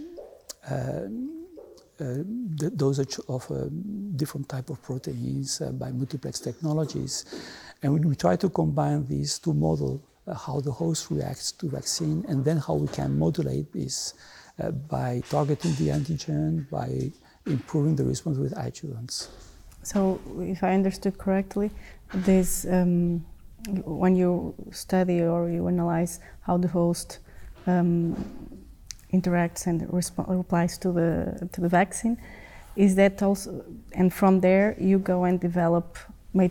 the 1.99 2.71
dosage 2.77 3.19
of 3.29 3.51
a 3.51 3.69
different 4.17 4.49
type 4.49 4.71
of 4.71 4.83
proteins 4.83 5.61
by 5.73 5.91
multiplex 5.91 6.41
technologies. 6.41 7.25
And 7.83 8.05
we 8.05 8.17
try 8.17 8.37
to 8.37 8.49
combine 8.49 9.07
these 9.07 9.39
to 9.41 9.53
model 9.53 10.03
how 10.33 10.61
the 10.61 10.73
host 10.73 11.11
reacts 11.11 11.53
to 11.53 11.69
vaccine 11.69 12.25
and 12.29 12.45
then 12.45 12.57
how 12.57 12.75
we 12.75 12.89
can 12.89 13.19
modulate 13.19 13.73
this 13.73 14.15
uh, 14.63 14.71
by 14.71 15.23
targeting 15.29 15.75
the 15.75 15.89
antigen, 15.89 16.69
by 16.71 17.11
improving 17.47 17.97
the 17.97 18.05
response 18.05 18.39
with 18.39 18.55
adjuvants. 18.55 19.29
So, 19.83 20.19
if 20.39 20.63
I 20.63 20.73
understood 20.73 21.19
correctly, 21.19 21.71
this 22.15 22.65
um, 22.65 23.25
when 23.85 24.17
you 24.17 24.55
study 24.71 25.23
or 25.23 25.51
you 25.51 25.67
analyze 25.69 26.21
how 26.41 26.57
the 26.57 26.69
host 26.69 27.19
um, 27.67 28.15
interacts 29.17 29.67
and 29.67 29.77
replies 30.39 30.79
to 30.79 30.89
the 30.99 31.49
to 31.53 31.61
the 31.61 31.69
vaccine, 31.81 32.17
is 32.77 32.95
that 32.97 33.23
also? 33.23 33.65
And 33.93 34.13
from 34.13 34.41
there, 34.41 34.69
you 34.79 34.99
go 34.99 35.25
and 35.25 35.41
develop 35.41 35.87
may, 36.35 36.51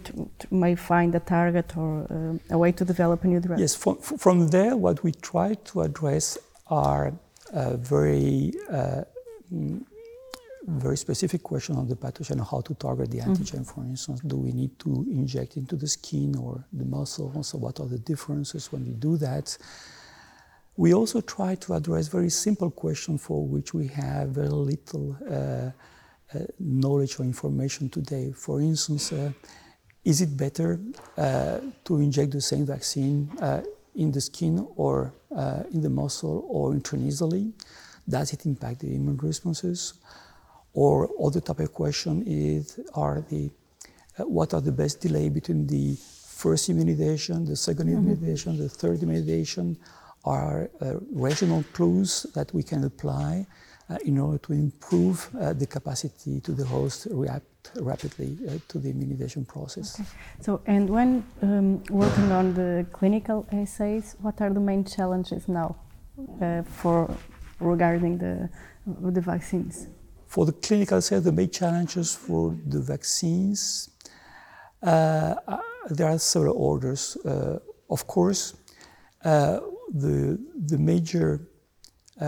may 0.49 0.75
find 0.75 1.13
a 1.13 1.19
target 1.19 1.77
or 1.77 2.07
uh, 2.09 2.53
a 2.55 2.57
way 2.57 2.71
to 2.71 2.85
develop 2.85 3.23
a 3.23 3.27
new 3.27 3.39
drug? 3.39 3.59
Yes, 3.59 3.75
from, 3.75 3.97
from 3.97 4.47
there, 4.47 4.75
what 4.75 5.03
we 5.03 5.11
try 5.11 5.53
to 5.65 5.81
address 5.81 6.37
are 6.67 7.13
uh, 7.53 7.75
very, 7.77 8.53
uh, 8.71 9.03
very 10.65 10.97
specific 10.97 11.43
questions 11.43 11.77
on 11.77 11.87
the 11.87 11.95
pathogen, 11.95 12.39
how 12.49 12.61
to 12.61 12.73
target 12.75 13.11
the 13.11 13.19
mm-hmm. 13.19 13.33
antigen, 13.33 13.59
mm-hmm. 13.59 13.81
for 13.81 13.83
instance. 13.83 14.21
Do 14.21 14.37
we 14.37 14.53
need 14.53 14.79
to 14.79 15.05
inject 15.09 15.57
into 15.57 15.75
the 15.75 15.87
skin 15.87 16.35
or 16.37 16.63
the 16.71 16.85
muscle? 16.85 17.43
So, 17.43 17.57
what 17.57 17.79
are 17.81 17.87
the 17.87 17.99
differences 17.99 18.71
when 18.71 18.85
we 18.85 18.93
do 18.93 19.17
that? 19.17 19.57
We 20.75 20.93
also 20.93 21.21
try 21.21 21.55
to 21.55 21.75
address 21.75 22.07
very 22.07 22.29
simple 22.29 22.71
questions 22.71 23.21
for 23.21 23.45
which 23.45 23.73
we 23.73 23.87
have 23.87 24.29
very 24.29 24.49
little 24.49 25.15
uh, 25.29 25.35
uh, 25.35 26.45
knowledge 26.59 27.19
or 27.19 27.23
information 27.23 27.89
today. 27.89 28.31
For 28.31 28.59
instance, 28.59 29.11
uh, 29.11 29.31
is 30.03 30.21
it 30.21 30.35
better 30.35 30.79
uh, 31.17 31.59
to 31.85 31.97
inject 31.99 32.31
the 32.31 32.41
same 32.41 32.65
vaccine 32.65 33.29
uh, 33.39 33.61
in 33.95 34.11
the 34.11 34.19
skin 34.19 34.67
or 34.75 35.13
uh, 35.35 35.63
in 35.71 35.81
the 35.81 35.89
muscle 35.89 36.45
or 36.49 36.73
intranasally? 36.73 37.51
Does 38.09 38.33
it 38.33 38.45
impact 38.45 38.79
the 38.79 38.95
immune 38.95 39.17
responses? 39.17 39.93
Or 40.73 41.07
other 41.23 41.39
type 41.39 41.59
of 41.59 41.71
question 41.71 42.23
is 42.25 42.79
are 42.95 43.23
the 43.29 43.51
what 44.17 44.53
are 44.55 44.61
the 44.61 44.71
best 44.71 45.01
delay 45.01 45.29
between 45.29 45.67
the 45.67 45.95
first 46.27 46.69
immunization, 46.69 47.45
the 47.45 47.53
2nd 47.53 47.75
mm-hmm. 47.75 47.89
immunization, 47.89 48.57
the 48.57 48.69
third 48.69 49.01
immunization? 49.03 49.77
Are 50.25 50.69
uh, 50.81 50.95
regional 51.11 51.63
clues 51.73 52.25
that 52.33 52.53
we 52.53 52.63
can 52.63 52.85
apply 52.85 53.45
uh, 53.89 53.97
in 54.05 54.17
order 54.17 54.37
to 54.37 54.53
improve 54.53 55.29
the 55.33 55.67
capacity 55.67 56.39
to 56.39 56.53
the 56.53 56.65
host 56.65 57.07
react 57.11 57.45
rapidly 57.79 58.37
uh, 58.47 58.57
to 58.67 58.79
the 58.79 58.89
immunization 58.89 59.45
process. 59.45 59.99
Okay. 59.99 60.09
So, 60.41 60.61
and 60.65 60.89
when 60.89 61.25
um, 61.41 61.83
working 61.89 62.31
on 62.31 62.53
the 62.53 62.85
clinical 62.91 63.45
assays, 63.51 64.15
what 64.21 64.41
are 64.41 64.51
the 64.51 64.59
main 64.59 64.83
challenges 64.83 65.47
now 65.47 65.75
uh, 66.41 66.63
for 66.63 67.15
regarding 67.59 68.17
the 68.17 68.49
the 68.85 69.21
vaccines? 69.21 69.87
For 70.27 70.45
the 70.45 70.51
clinical 70.51 70.97
assays, 70.97 71.23
the 71.23 71.31
main 71.31 71.49
challenges 71.49 72.15
for 72.15 72.55
the 72.67 72.81
vaccines, 72.81 73.89
uh, 74.81 75.35
uh 75.47 75.57
there 75.89 76.07
are 76.07 76.19
several 76.19 76.55
orders. 76.57 77.17
Uh, 77.25 77.59
of 77.89 78.07
course, 78.07 78.55
uh, 79.23 79.59
the 79.91 80.39
the 80.67 80.77
major 80.77 81.47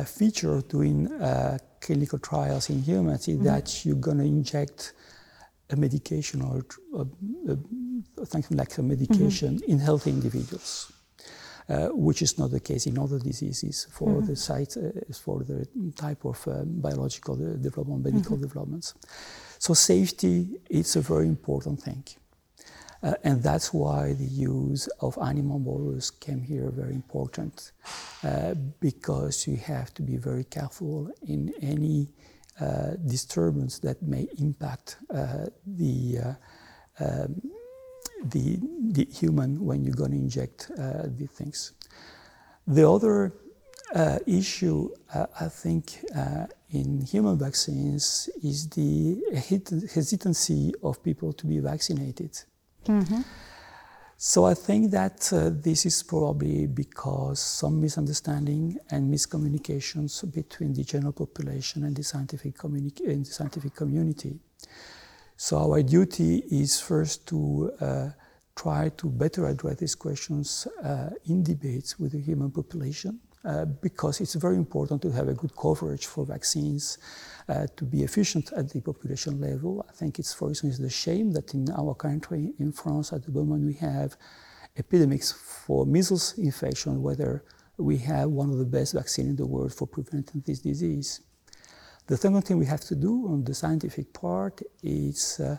feature 0.06 0.54
of 0.56 0.68
doing 0.68 1.08
clinical 1.80 2.20
trials 2.20 2.70
in 2.70 2.82
humans 2.82 3.28
is 3.28 3.36
mm 3.36 3.42
-hmm. 3.42 3.46
that 3.46 3.84
you're 3.84 4.00
going 4.00 4.18
to 4.18 4.26
inject 4.26 4.94
a 5.70 5.76
medication 5.76 6.42
or 6.42 6.66
a, 6.94 7.06
a, 7.52 7.56
something 8.26 8.58
like 8.58 8.78
a 8.78 8.84
medication 8.84 9.56
mm-hmm. 9.56 9.72
in 9.72 9.80
healthy 9.80 10.10
individuals. 10.10 10.92
Uh, 11.68 11.88
which 11.94 12.22
is 12.22 12.38
not 12.38 12.52
the 12.52 12.60
case 12.60 12.86
in 12.86 12.96
other 13.00 13.18
diseases 13.18 13.88
for 13.90 14.10
mm-hmm. 14.10 14.28
the 14.28 14.36
site, 14.36 14.78
uh, 14.78 14.92
for 15.14 15.44
the 15.44 15.68
type 15.96 16.24
of 16.24 16.48
uh, 16.48 16.64
biological 16.64 17.36
development, 17.36 18.04
medical 18.04 18.36
mm-hmm. 18.36 18.46
developments. 18.46 18.94
So 19.58 19.74
safety 19.74 20.62
is 20.70 20.96
a 20.96 21.02
very 21.02 21.28
important 21.28 21.82
thing. 21.82 22.04
Uh, 23.06 23.14
and 23.24 23.44
that's 23.44 23.72
why 23.72 24.14
the 24.14 24.26
use 24.26 24.88
of 25.00 25.16
animal 25.22 25.60
models 25.60 26.10
came 26.10 26.42
here 26.42 26.72
very 26.72 26.96
important, 26.96 27.72
uh, 28.24 28.56
because 28.80 29.46
you 29.46 29.56
have 29.58 29.94
to 29.94 30.02
be 30.02 30.18
very 30.18 30.44
careful 30.44 31.12
in 31.28 31.54
any 31.62 32.10
uh, 32.60 32.96
disturbance 33.06 33.78
that 33.78 34.02
may 34.02 34.28
impact 34.40 34.98
uh, 35.14 35.46
the, 35.68 36.18
uh, 36.18 37.06
um, 37.06 37.40
the, 38.24 38.58
the 38.92 39.06
human 39.06 39.64
when 39.64 39.84
you're 39.84 39.94
going 39.94 40.12
to 40.12 40.18
inject 40.18 40.72
the 40.76 41.28
things. 41.32 41.74
The 42.66 42.90
other 42.90 43.34
issue, 44.26 44.90
I 45.14 45.48
think, 45.50 46.04
in 46.72 47.02
human 47.02 47.38
vaccines 47.38 48.30
is 48.42 48.68
the 48.70 49.22
hesitancy 49.94 50.74
of 50.82 51.04
people 51.04 51.34
to 51.34 51.46
be 51.46 51.60
vaccinated. 51.60 52.36
Mm-hmm. 52.86 53.22
So 54.18 54.46
I 54.46 54.54
think 54.54 54.92
that 54.92 55.32
uh, 55.34 55.50
this 55.52 55.86
is 55.86 56.02
probably 56.02 56.68
because 56.68 57.42
some 57.42 57.82
misunderstanding 57.82 58.78
and 58.90 59.14
miscommunications 59.14 60.24
between 60.34 60.74
the 60.74 60.84
general 60.84 61.12
population 61.12 61.84
and 61.84 61.96
the 61.96 62.04
scientific, 62.04 62.58
communi- 62.58 63.06
and 63.06 63.26
the 63.26 63.32
scientific 63.32 63.76
community. 63.76 64.40
So 65.36 65.58
our 65.58 65.84
duty 65.84 66.44
is 66.50 66.80
first 66.80 67.28
to 67.28 67.72
uh, 67.82 68.10
try 68.56 68.90
to 68.98 69.10
better 69.10 69.48
address 69.48 69.78
these 69.78 69.96
questions 69.96 70.66
uh, 70.82 71.10
in 71.26 71.44
debates 71.44 72.00
with 72.00 72.14
the 72.14 72.22
human 72.22 72.52
population 72.52 73.20
uh, 73.46 73.66
because 73.66 74.22
it's 74.22 74.34
very 74.36 74.56
important 74.56 75.02
to 75.02 75.12
have 75.12 75.28
a 75.28 75.34
good 75.34 75.56
coverage 75.56 76.08
for 76.08 76.26
vaccines 76.26 76.98
uh, 77.48 77.68
to 77.76 77.86
be 77.86 78.02
efficient 78.04 78.52
at 78.54 78.70
the 78.72 78.82
population 78.82 79.40
level. 79.40 79.86
I 79.88 79.92
think 79.94 80.18
it's, 80.20 80.34
for 80.34 80.50
instance, 80.50 80.80
the 80.80 80.90
shame 80.90 81.32
that 81.34 81.54
in 81.54 81.70
our 81.72 81.94
country, 81.94 82.54
in 82.58 82.72
France, 82.72 83.14
at 83.14 83.24
the 83.24 83.32
moment, 83.32 83.66
we 83.66 83.74
have 83.76 84.18
epidemics 84.78 85.32
for 85.32 85.86
measles 85.86 86.38
infection, 86.38 87.02
whether 87.02 87.44
we 87.78 87.98
have 87.98 88.30
one 88.30 88.50
of 88.50 88.58
the 88.58 88.66
best 88.66 88.94
vaccines 88.94 89.30
in 89.30 89.36
the 89.36 89.46
world 89.46 89.74
for 89.74 89.88
preventing 89.88 90.42
this 90.46 90.60
disease. 90.60 91.22
The 92.08 92.18
second 92.18 92.44
thing 92.44 92.58
we 92.58 92.66
have 92.66 92.82
to 92.82 92.96
do 92.96 93.28
on 93.28 93.44
the 93.44 93.54
scientific 93.54 94.14
part 94.14 94.62
is 94.84 95.40
uh, 95.40 95.58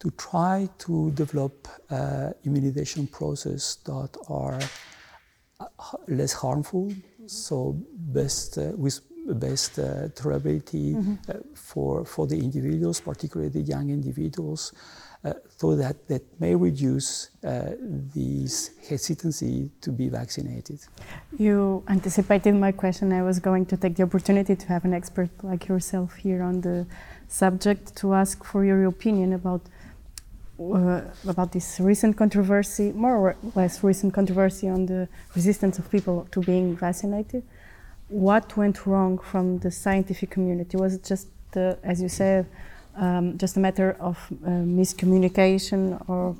to 0.00 0.10
try 0.12 0.68
to 0.78 1.10
develop 1.12 1.68
uh, 1.90 2.30
immunization 2.44 3.06
processes 3.06 3.78
that 3.84 4.16
are 4.28 4.58
less 6.08 6.32
harmful, 6.32 6.92
so 7.26 7.76
best 7.92 8.58
uh, 8.58 8.72
with 8.76 9.00
best 9.26 9.78
uh, 9.78 10.08
tolerability 10.08 10.94
mm-hmm. 10.94 11.14
uh, 11.28 11.34
for, 11.54 12.04
for 12.04 12.26
the 12.26 12.38
individuals, 12.38 13.00
particularly 13.00 13.50
the 13.50 13.62
young 13.62 13.88
individuals, 13.90 14.72
uh, 15.24 15.32
so 15.56 15.74
that 15.74 16.06
that 16.08 16.22
may 16.38 16.54
reduce 16.54 17.30
uh, 17.44 17.70
this 18.14 18.72
hesitancy 18.86 19.70
to 19.80 19.90
be 19.90 20.10
vaccinated. 20.10 20.78
You 21.38 21.82
anticipated 21.88 22.54
my 22.54 22.72
question. 22.72 23.12
I 23.12 23.22
was 23.22 23.38
going 23.38 23.64
to 23.66 23.76
take 23.76 23.96
the 23.96 24.02
opportunity 24.02 24.54
to 24.54 24.66
have 24.66 24.84
an 24.84 24.92
expert 24.92 25.30
like 25.42 25.66
yourself 25.66 26.16
here 26.16 26.42
on 26.42 26.60
the 26.60 26.86
subject 27.28 27.96
to 27.96 28.12
ask 28.12 28.44
for 28.44 28.64
your 28.66 28.84
opinion 28.84 29.32
about 29.32 29.62
uh, 30.60 31.00
about 31.28 31.52
this 31.52 31.80
recent 31.80 32.16
controversy, 32.16 32.92
more 32.92 33.16
or 33.16 33.36
less 33.54 33.82
recent 33.82 34.14
controversy 34.14 34.68
on 34.68 34.86
the 34.86 35.08
resistance 35.34 35.78
of 35.78 35.90
people 35.90 36.26
to 36.30 36.40
being 36.40 36.76
vaccinated. 36.76 37.42
What 38.08 38.56
went 38.56 38.86
wrong 38.86 39.18
from 39.18 39.58
the 39.58 39.70
scientific 39.70 40.30
community? 40.30 40.76
Was 40.76 40.94
it 40.94 41.04
just, 41.04 41.28
as 41.56 42.00
you 42.00 42.08
said, 42.08 42.46
um, 42.96 43.36
just 43.38 43.56
a 43.56 43.60
matter 43.60 43.96
of 43.98 44.16
uh, 44.30 44.50
miscommunication, 44.50 46.02
or, 46.08 46.36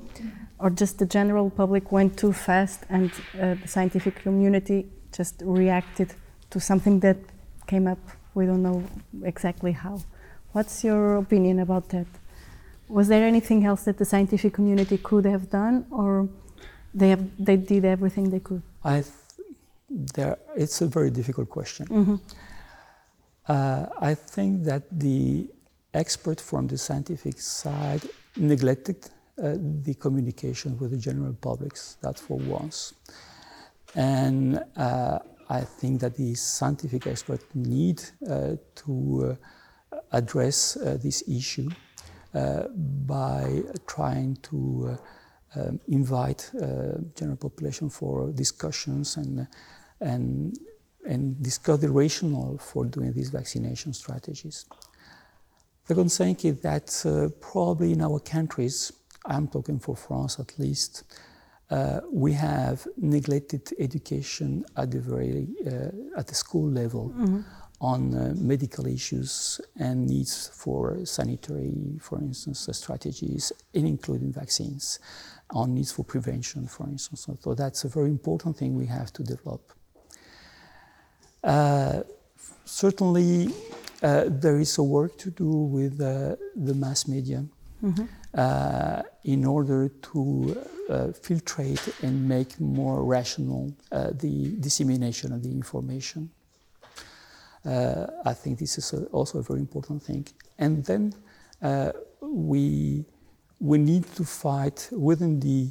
or 0.59 0.69
just 0.69 0.99
the 0.99 1.05
general 1.05 1.49
public 1.49 1.91
went 1.91 2.17
too 2.17 2.31
fast 2.31 2.83
and 2.89 3.11
uh, 3.11 3.55
the 3.55 3.67
scientific 3.67 4.15
community 4.15 4.87
just 5.11 5.41
reacted 5.43 6.13
to 6.51 6.59
something 6.59 6.99
that 7.01 7.17
came 7.67 7.87
up? 7.87 7.99
We 8.33 8.45
don't 8.45 8.63
know 8.63 8.83
exactly 9.23 9.73
how. 9.73 10.01
What's 10.53 10.83
your 10.83 11.17
opinion 11.17 11.59
about 11.59 11.89
that? 11.89 12.07
Was 12.87 13.07
there 13.07 13.25
anything 13.25 13.65
else 13.65 13.83
that 13.85 13.97
the 13.97 14.05
scientific 14.05 14.53
community 14.53 14.97
could 14.97 15.25
have 15.25 15.49
done, 15.49 15.85
or 15.89 16.29
they 16.93 17.09
have, 17.09 17.23
they 17.39 17.57
did 17.57 17.83
everything 17.85 18.29
they 18.29 18.39
could? 18.39 18.61
I 18.83 19.01
th- 19.01 19.13
there, 19.89 20.37
it's 20.55 20.81
a 20.81 20.87
very 20.87 21.09
difficult 21.09 21.49
question. 21.49 21.87
Mm-hmm. 21.87 22.15
Uh, 23.47 23.85
I 23.99 24.13
think 24.13 24.63
that 24.65 24.83
the 24.91 25.47
expert 25.93 26.41
from 26.41 26.67
the 26.67 26.77
scientific 26.77 27.39
side 27.39 28.01
neglected 28.35 28.97
uh, 29.41 29.55
the 29.83 29.95
communication 29.95 30.77
with 30.77 30.91
the 30.91 30.97
general 30.97 31.33
public. 31.33 31.73
That 32.01 32.19
for 32.19 32.37
once, 32.37 32.93
and 33.95 34.63
uh, 34.75 35.19
I 35.49 35.61
think 35.61 36.01
that 36.01 36.15
the 36.15 36.35
scientific 36.35 37.07
experts 37.07 37.45
need 37.53 38.01
uh, 38.29 38.55
to 38.75 39.37
uh, 39.91 39.95
address 40.11 40.77
uh, 40.77 40.97
this 41.01 41.23
issue 41.27 41.69
by 43.07 43.63
trying 43.87 44.35
to 44.43 44.97
um, 45.55 45.79
invite 45.87 46.51
general 47.15 47.37
population 47.37 47.89
for 47.89 48.31
discussions 48.31 49.17
and 49.17 49.47
and 50.01 50.57
and 51.05 51.41
discuss 51.41 51.79
the 51.79 51.89
rationale 51.89 52.57
for 52.57 52.85
doing 52.85 53.13
these 53.13 53.29
vaccination 53.29 53.93
strategies. 53.93 54.65
Second 55.87 56.11
thing 56.11 56.35
is 56.43 56.59
that 56.61 57.05
uh, 57.05 57.29
probably 57.39 57.91
in 57.91 58.01
our 58.01 58.19
countries, 58.19 58.91
I'm 59.25 59.47
talking 59.47 59.79
for 59.79 59.95
France 59.95 60.39
at 60.39 60.57
least, 60.57 61.03
uh, 61.69 62.01
we 62.11 62.33
have 62.33 62.87
neglected 62.97 63.69
education 63.79 64.65
at 64.77 64.91
the 64.91 64.99
very 64.99 65.47
uh, 65.65 66.19
at 66.19 66.27
the 66.27 66.35
school 66.35 66.69
level 66.69 67.09
mm-hmm. 67.09 67.41
On 67.91 67.99
uh, 68.13 68.33
medical 68.53 68.85
issues 68.87 69.61
and 69.85 69.95
needs 70.13 70.33
for 70.61 70.81
sanitary, 71.17 71.77
for 72.07 72.17
instance, 72.27 72.59
uh, 72.67 72.73
strategies, 72.73 73.43
including 73.73 74.31
vaccines, 74.41 74.99
on 75.59 75.67
needs 75.75 75.91
for 75.91 76.03
prevention, 76.03 76.67
for 76.67 76.85
instance. 76.93 77.27
So 77.43 77.53
that's 77.53 77.83
a 77.83 77.89
very 77.97 78.09
important 78.09 78.57
thing 78.57 78.69
we 78.75 78.87
have 78.99 79.09
to 79.17 79.23
develop. 79.23 79.63
Uh, 81.43 82.01
certainly, 82.65 83.53
uh, 84.01 84.25
there 84.43 84.59
is 84.65 84.77
a 84.77 84.83
work 84.97 85.17
to 85.23 85.29
do 85.29 85.51
with 85.75 85.93
the 85.97 86.75
mass 86.83 87.07
media. 87.07 87.45
Mm-hmm. 87.83 88.05
Uh, 88.35 89.01
in 89.23 89.45
order 89.45 89.89
to 90.01 90.13
uh, 90.89 91.07
filtrate 91.25 91.85
and 92.03 92.27
make 92.27 92.59
more 92.59 92.97
rational 93.03 93.71
uh, 93.91 94.09
the 94.23 94.55
dissemination 94.59 95.31
of 95.31 95.41
the 95.41 95.49
information. 95.49 96.29
Uh, 97.65 98.07
I 98.25 98.33
think 98.33 98.59
this 98.59 98.77
is 98.77 98.93
a, 98.93 99.05
also 99.05 99.39
a 99.39 99.43
very 99.43 99.59
important 99.59 100.03
thing. 100.03 100.27
And 100.59 100.85
then 100.85 101.13
uh, 101.61 101.91
we, 102.21 103.05
we 103.59 103.77
need 103.77 104.05
to 104.15 104.23
fight 104.23 104.89
within 104.91 105.39
the 105.39 105.69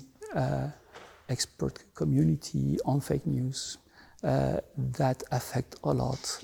expert 1.29 1.79
community 1.95 2.77
on 2.85 3.01
fake 3.01 3.27
news 3.27 3.79
that 4.23 5.23
affect 5.31 5.77
a 5.85 5.93
lot 5.93 6.41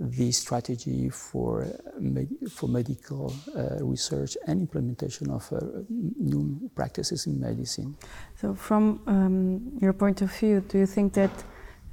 the 0.00 0.32
strategy 0.32 1.10
for, 1.10 1.66
med- 1.98 2.50
for 2.50 2.68
medical 2.68 3.34
uh, 3.54 3.84
research 3.84 4.36
and 4.46 4.60
implementation 4.60 5.30
of 5.30 5.52
uh, 5.52 5.60
new 5.88 6.70
practices 6.74 7.26
in 7.26 7.38
medicine. 7.38 7.94
So, 8.40 8.54
from 8.54 9.02
um, 9.06 9.78
your 9.80 9.92
point 9.92 10.22
of 10.22 10.32
view, 10.32 10.64
do 10.66 10.78
you 10.78 10.86
think 10.86 11.12
that 11.14 11.30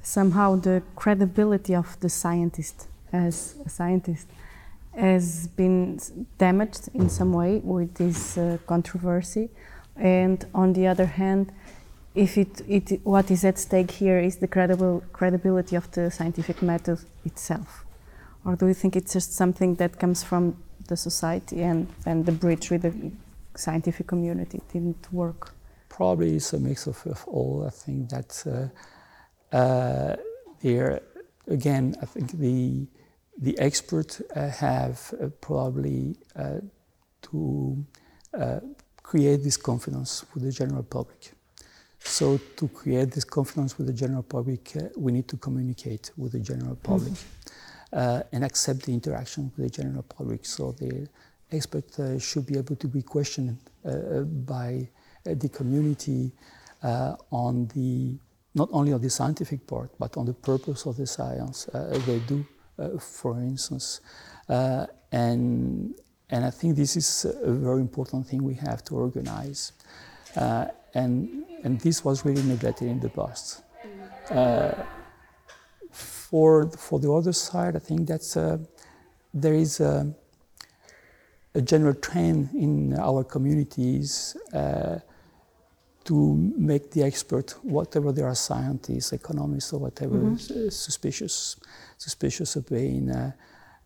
somehow 0.07 0.55
the 0.55 0.81
credibility 0.95 1.75
of 1.75 1.99
the 1.99 2.07
scientist 2.07 2.87
as 3.11 3.55
a 3.65 3.69
scientist 3.69 4.27
has 4.95 5.47
been 5.47 5.99
damaged 6.37 6.89
in 6.93 7.09
some 7.09 7.33
way 7.33 7.57
with 7.57 7.93
this 7.95 8.37
uh, 8.37 8.57
controversy? 8.65 9.49
And 9.97 10.45
on 10.53 10.73
the 10.73 10.87
other 10.87 11.05
hand, 11.05 11.51
if 12.15 12.37
it, 12.37 12.61
it, 12.67 13.01
what 13.03 13.29
is 13.29 13.43
at 13.43 13.59
stake 13.59 13.91
here 13.91 14.19
is 14.19 14.37
the 14.37 14.47
credible 14.47 15.03
credibility 15.11 15.75
of 15.75 15.91
the 15.91 16.09
scientific 16.09 16.61
method 16.61 16.99
itself. 17.25 17.83
Or 18.45 18.55
do 18.55 18.67
you 18.67 18.73
think 18.73 18.95
it's 18.95 19.11
just 19.11 19.33
something 19.33 19.75
that 19.75 19.99
comes 19.99 20.23
from 20.23 20.55
the 20.87 20.95
society 20.95 21.61
and, 21.63 21.87
and 22.05 22.25
the 22.25 22.31
bridge 22.31 22.71
with 22.71 22.83
the 22.83 23.11
scientific 23.55 24.07
community 24.07 24.61
didn't 24.71 25.05
work? 25.11 25.53
Probably 25.89 26.37
it's 26.37 26.53
a 26.53 26.59
mix 26.59 26.87
of, 26.87 27.05
of 27.05 27.25
all. 27.27 27.65
I 27.67 27.71
think 27.71 28.09
that 28.09 28.43
uh, 28.47 28.67
there, 29.51 31.01
again, 31.47 31.95
I 32.01 32.05
think 32.05 32.31
the, 32.31 32.87
the 33.37 33.57
experts 33.59 34.21
uh, 34.35 34.49
have 34.49 35.13
uh, 35.21 35.27
probably 35.41 36.15
uh, 36.35 36.59
to 37.23 37.85
uh, 38.33 38.59
create 39.03 39.43
this 39.43 39.57
confidence 39.57 40.25
with 40.33 40.43
the 40.43 40.51
general 40.51 40.83
public. 40.83 41.31
So 41.99 42.39
to 42.57 42.67
create 42.69 43.11
this 43.11 43.23
confidence 43.23 43.77
with 43.77 43.87
the 43.87 43.93
general 43.93 44.23
public, 44.23 44.73
we 44.95 45.11
need 45.11 45.27
to 45.29 45.37
communicate 45.37 46.11
with 46.17 46.31
the 46.31 46.39
general 46.39 46.75
public. 46.75 47.13
Mm-hmm 47.13 47.37
uh, 47.93 48.21
and 48.31 48.43
accept 48.43 48.83
the 48.83 48.93
interaction 48.93 49.51
with 49.55 49.71
the 49.71 49.81
general 49.81 50.03
public. 50.03 50.45
So 50.45 50.71
the 50.73 51.07
expert 51.51 51.97
uh, 51.99 52.19
should 52.19 52.45
be 52.45 52.57
able 52.57 52.75
to 52.75 52.87
be 52.87 53.01
questioned 53.01 53.57
uh, 53.85 54.21
by 54.21 54.89
uh, 55.25 55.33
the 55.35 55.49
community 55.49 56.31
uh, 56.83 57.15
on 57.31 57.67
the 57.73 58.17
not 58.57 58.69
only 58.71 58.91
on 58.93 59.01
the 59.01 59.09
scientific 59.09 59.65
part, 59.67 59.89
but 59.99 60.17
on 60.17 60.25
the 60.25 60.33
purpose 60.33 60.85
of 60.85 60.97
the 60.97 61.07
science 61.07 61.69
they 62.07 62.19
do, 62.27 62.45
for 62.99 63.39
instance. 63.39 64.01
and 65.11 65.93
and 66.29 66.43
I 66.45 66.49
think 66.49 66.75
this 66.75 66.97
is 66.97 67.25
a 67.25 67.53
very 67.53 67.79
important 67.79 68.27
thing 68.27 68.43
we 68.43 68.55
have 68.55 68.83
to 68.85 68.95
organize. 68.95 69.71
and 70.93 71.47
and 71.63 71.79
this 71.81 72.03
was 72.03 72.25
really 72.25 72.43
neglected 72.43 72.87
in 72.87 72.99
the 72.99 73.09
past. 73.09 73.63
Uh, 74.29 74.71
for, 75.91 76.69
for 76.71 76.99
the 76.99 77.11
other 77.11 77.33
side, 77.33 77.75
I 77.75 77.79
think 77.79 78.07
that's 78.07 78.35
uh, 78.35 78.57
there 79.33 79.53
is 79.53 79.79
a, 79.79 80.13
a, 81.55 81.61
general 81.61 81.93
trend 81.93 82.49
in 82.53 82.93
our 82.99 83.23
communities 83.23 84.35
uh, 84.53 84.99
to 86.07 86.35
make 86.57 86.91
the 86.91 87.03
expert, 87.03 87.51
whatever 87.63 88.11
they 88.11 88.21
are 88.23 88.35
scientists, 88.35 89.11
economists, 89.11 89.73
or 89.73 89.79
whatever, 89.79 90.15
mm-hmm. 90.15 90.69
suspicious, 90.69 91.57
suspicious 91.97 92.55
of 92.55 92.67
being 92.67 93.11
uh, 93.11 93.31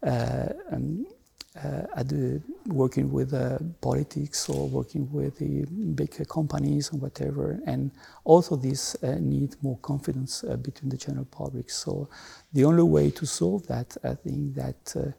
uh 0.03 0.49
um, 0.71 1.05
uh, 1.53 1.85
at 1.97 2.07
the, 2.07 2.41
working 2.67 3.11
with 3.11 3.33
uh, 3.33 3.57
politics 3.81 4.47
or 4.47 4.69
working 4.69 5.11
with 5.11 5.37
the 5.37 5.65
big 5.95 6.25
companies 6.29 6.93
or 6.93 6.97
whatever. 6.99 7.59
And 7.65 7.91
also 8.23 8.55
this 8.55 8.95
uh, 9.03 9.17
need 9.19 9.57
more 9.61 9.77
confidence 9.79 10.45
uh, 10.45 10.55
between 10.55 10.89
the 10.89 10.95
general 10.95 11.25
public. 11.25 11.69
So 11.69 12.07
the 12.53 12.63
only 12.63 12.83
way 12.83 13.11
to 13.11 13.25
solve 13.25 13.67
that, 13.67 13.97
I 14.01 14.13
think 14.13 14.55
that 14.55 15.13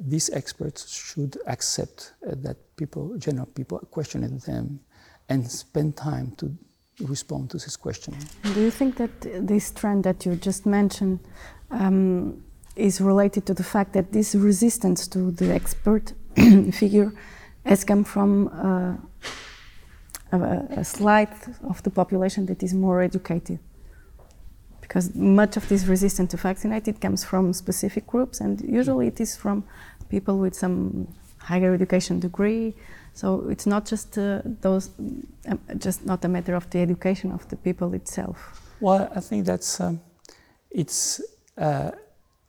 these 0.00 0.30
experts 0.30 0.88
should 0.88 1.36
accept 1.46 2.12
that 2.22 2.56
people, 2.76 3.18
general 3.18 3.46
people, 3.46 3.80
questioning 3.90 4.38
them 4.46 4.78
and 5.28 5.50
spend 5.50 5.96
time 5.96 6.32
to 6.38 6.56
respond 7.00 7.50
to 7.50 7.58
this 7.58 7.76
question. 7.76 8.14
Do 8.42 8.60
you 8.60 8.70
think 8.70 8.96
that 8.96 9.20
this 9.46 9.70
trend 9.70 10.04
that 10.04 10.26
you 10.26 10.34
just 10.34 10.66
mentioned 10.66 11.20
um, 11.70 12.42
is 12.76 13.00
related 13.00 13.46
to 13.46 13.54
the 13.54 13.62
fact 13.62 13.92
that 13.92 14.12
this 14.12 14.34
resistance 14.34 15.06
to 15.08 15.30
the 15.30 15.52
expert 15.52 16.12
figure 16.72 17.12
has 17.64 17.84
come 17.84 18.04
from 18.04 18.48
uh, 18.48 18.94
a, 20.32 20.80
a 20.80 20.84
slight 20.84 21.32
of 21.68 21.82
the 21.82 21.90
population 21.90 22.46
that 22.46 22.62
is 22.62 22.74
more 22.74 23.02
educated. 23.02 23.58
Because 24.80 25.14
much 25.14 25.56
of 25.56 25.68
this 25.68 25.84
resistance 25.84 26.30
to 26.30 26.36
vaccinate 26.38 26.88
it 26.88 27.00
comes 27.00 27.22
from 27.22 27.52
specific 27.52 28.06
groups, 28.06 28.40
and 28.40 28.60
usually 28.62 29.08
it 29.08 29.20
is 29.20 29.36
from 29.36 29.64
people 30.08 30.38
with 30.38 30.54
some 30.54 31.08
higher 31.38 31.74
education 31.74 32.20
degree. 32.20 32.74
So 33.18 33.48
it's 33.50 33.66
not 33.66 33.84
just 33.90 34.16
uh, 34.16 34.42
those, 34.60 34.90
um, 35.48 35.58
just 35.78 36.06
not 36.06 36.24
a 36.24 36.28
matter 36.28 36.54
of 36.54 36.70
the 36.70 36.78
education 36.78 37.32
of 37.32 37.48
the 37.48 37.56
people 37.56 37.92
itself. 37.94 38.36
Well, 38.80 39.10
I 39.14 39.20
think 39.20 39.44
that's 39.44 39.80
um, 39.80 40.00
it's. 40.70 41.20
Uh, 41.56 41.90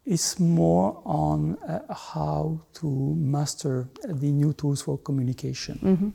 is 0.05 0.39
more 0.39 1.01
on 1.05 1.55
uh, 1.57 1.93
how 1.93 2.59
to 2.73 2.87
master 3.15 3.87
the 4.07 4.31
new 4.31 4.53
tools 4.53 4.81
for 4.81 4.97
communication. 4.97 5.77
Mm-hmm. 5.83 6.09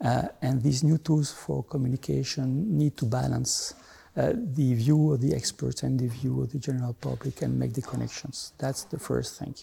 Uh, 0.00 0.28
and 0.42 0.60
these 0.62 0.82
new 0.82 0.98
tools 0.98 1.30
for 1.30 1.62
communication 1.62 2.76
need 2.76 2.96
to 2.96 3.04
balance 3.04 3.74
uh, 4.16 4.32
the 4.34 4.74
view 4.74 5.12
of 5.12 5.20
the 5.20 5.32
experts 5.32 5.84
and 5.84 6.00
the 6.00 6.08
view 6.08 6.42
of 6.42 6.50
the 6.50 6.58
general 6.58 6.94
public 6.94 7.42
and 7.42 7.56
make 7.56 7.72
the 7.72 7.82
connections. 7.82 8.52
That's 8.58 8.82
the 8.84 8.98
first 8.98 9.38
thing. 9.38 9.54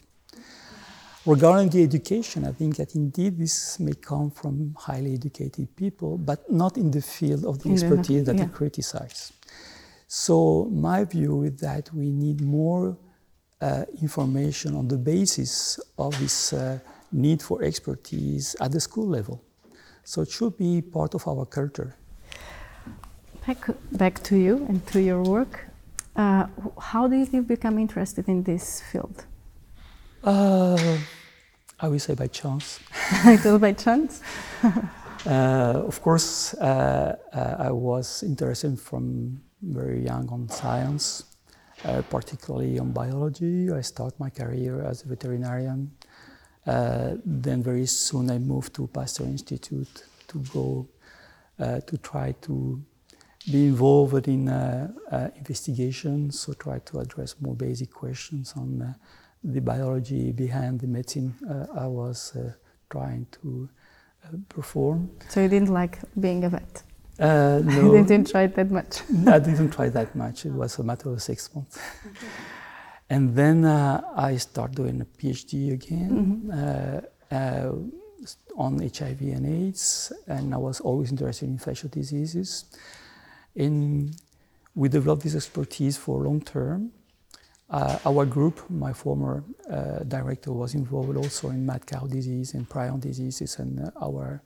Regarding 1.28 1.70
the 1.70 1.84
education, 1.84 2.46
I 2.46 2.54
think 2.54 2.78
that 2.78 2.96
indeed 2.96 3.38
this 3.38 3.80
may 3.80 3.94
come 3.94 4.32
from 4.32 4.74
highly 4.80 5.14
educated 5.14 5.76
people, 5.76 6.18
but 6.18 6.50
not 6.50 6.78
in 6.78 6.90
the 6.90 7.02
field 7.02 7.46
of 7.46 7.62
the 7.62 7.72
expertise 7.74 8.24
that 8.24 8.38
yeah. 8.38 8.46
they 8.46 8.52
criticize. 8.52 9.34
So, 10.08 10.70
my 10.72 11.04
view 11.04 11.44
is 11.44 11.58
that 11.58 11.94
we 11.94 12.12
need 12.12 12.40
more 12.42 12.98
uh, 13.62 13.84
information 14.02 14.74
on 14.76 14.88
the 14.88 14.98
basis 14.98 15.80
of 15.98 16.18
this 16.20 16.54
uh, 16.54 16.80
need 17.12 17.42
for 17.42 17.62
expertise 17.64 18.56
at 18.62 18.72
the 18.72 18.80
school 18.80 19.08
level. 19.08 19.44
So 20.04 20.22
it 20.22 20.30
should 20.30 20.58
be 20.58 20.82
part 20.82 21.14
of 21.16 21.28
our 21.28 21.46
culture. 21.46 21.96
Back, 23.46 23.70
back 23.92 24.24
to 24.24 24.38
you 24.38 24.66
and 24.70 24.86
to 24.88 25.02
your 25.02 25.22
work. 25.22 25.68
Uh, 26.16 26.48
how 26.80 27.08
did 27.08 27.34
you 27.34 27.42
become 27.42 27.78
interested 27.78 28.28
in 28.28 28.44
this 28.44 28.82
field? 28.92 29.26
Uh, 31.80 31.86
I 31.86 31.90
will 31.90 32.00
say 32.00 32.16
by 32.16 32.28
chance. 32.28 32.80
it 33.26 33.44
was 33.46 33.60
by 33.60 33.74
chance? 33.74 34.22
Uh, 35.26 35.84
of 35.86 36.02
course, 36.02 36.54
uh, 36.54 37.18
I 37.60 37.70
was 37.72 38.24
interested 38.24 38.80
from 38.80 39.42
very 39.62 40.06
young 40.06 40.30
on 40.30 40.48
science. 40.48 41.26
uh, 41.84 42.02
particularly 42.10 42.80
on 42.80 42.92
biology. 42.92 43.72
I 43.72 43.82
started 43.82 44.20
my 44.20 44.30
career 44.30 44.84
as 44.84 45.04
a 45.04 45.08
veterinarian. 45.08 45.92
Uh, 46.66 47.16
then 47.26 47.64
very 47.64 47.86
soon 47.86 48.30
I 48.30 48.40
moved 48.40 48.74
to 48.76 48.88
Pasteur 48.88 49.26
Institute 49.26 50.04
to 50.28 50.40
go 50.54 50.88
uh, 51.60 51.80
to 51.82 51.98
try 51.98 52.34
to 52.42 52.82
be 53.50 53.68
involved 53.68 54.28
in 54.28 54.50
uh, 54.50 54.92
uh, 55.10 55.30
investigations, 55.38 56.40
so 56.42 56.54
try 56.54 56.80
to 56.80 57.00
address 57.00 57.36
more 57.40 57.56
basic 57.56 57.92
questions 57.94 58.54
on 58.58 58.82
uh, 58.82 58.94
the 59.54 59.62
biology 59.62 60.32
behind 60.32 60.80
the 60.80 60.88
medicine 60.88 61.36
I 61.76 61.88
was 61.88 62.36
trying 62.90 63.28
to 63.42 63.70
perform. 64.50 65.10
So 65.30 65.42
you 65.42 65.48
didn't 65.48 65.70
like 65.70 66.00
being 66.20 66.44
a 66.44 66.50
vet? 66.50 66.84
Uh, 67.20 67.62
no, 67.64 67.94
you 67.98 68.06
didn't 68.06 68.30
try 68.30 68.44
it 68.44 68.56
that 68.56 68.72
much. 68.72 69.02
I 69.28 69.40
didn't 69.40 69.72
try 69.72 69.90
that 69.90 70.16
much. 70.16 70.46
It 70.46 70.52
was 70.52 70.78
a 70.80 70.84
matter 70.84 71.10
of 71.12 71.22
six 71.22 71.54
months. 71.56 71.80
and 73.10 73.36
then 73.36 73.66
uh, 73.66 74.02
I 74.16 74.38
started 74.38 74.76
doing 74.76 75.02
a 75.02 75.06
PhD 75.06 75.74
again 75.74 76.44
mm-hmm. 76.50 77.32
uh, 77.32 77.36
uh 77.36 77.72
on 78.56 78.80
HIV 78.80 79.22
and 79.22 79.46
AIDS, 79.46 80.12
and 80.26 80.52
I 80.52 80.58
was 80.58 80.80
always 80.80 81.12
interested 81.12 81.46
in 81.46 81.52
infectious 81.52 81.92
diseases. 81.92 82.66
In, 83.56 84.12
we 84.74 84.90
developed 84.90 85.22
this 85.22 85.36
expertise 85.36 85.96
for 85.96 86.24
long 86.24 86.42
term. 86.42 86.92
Uh, 87.70 88.00
our 88.06 88.26
group, 88.26 88.70
my 88.70 88.94
former 88.94 89.44
uh, 89.70 90.00
director, 90.04 90.54
was 90.54 90.74
involved 90.74 91.18
also 91.18 91.50
in 91.50 91.66
mad 91.66 91.86
cow 91.86 92.08
disease 92.08 92.54
and 92.54 92.68
prion 92.70 93.00
diseases, 93.00 93.60
and 93.60 93.92
our 94.02 94.42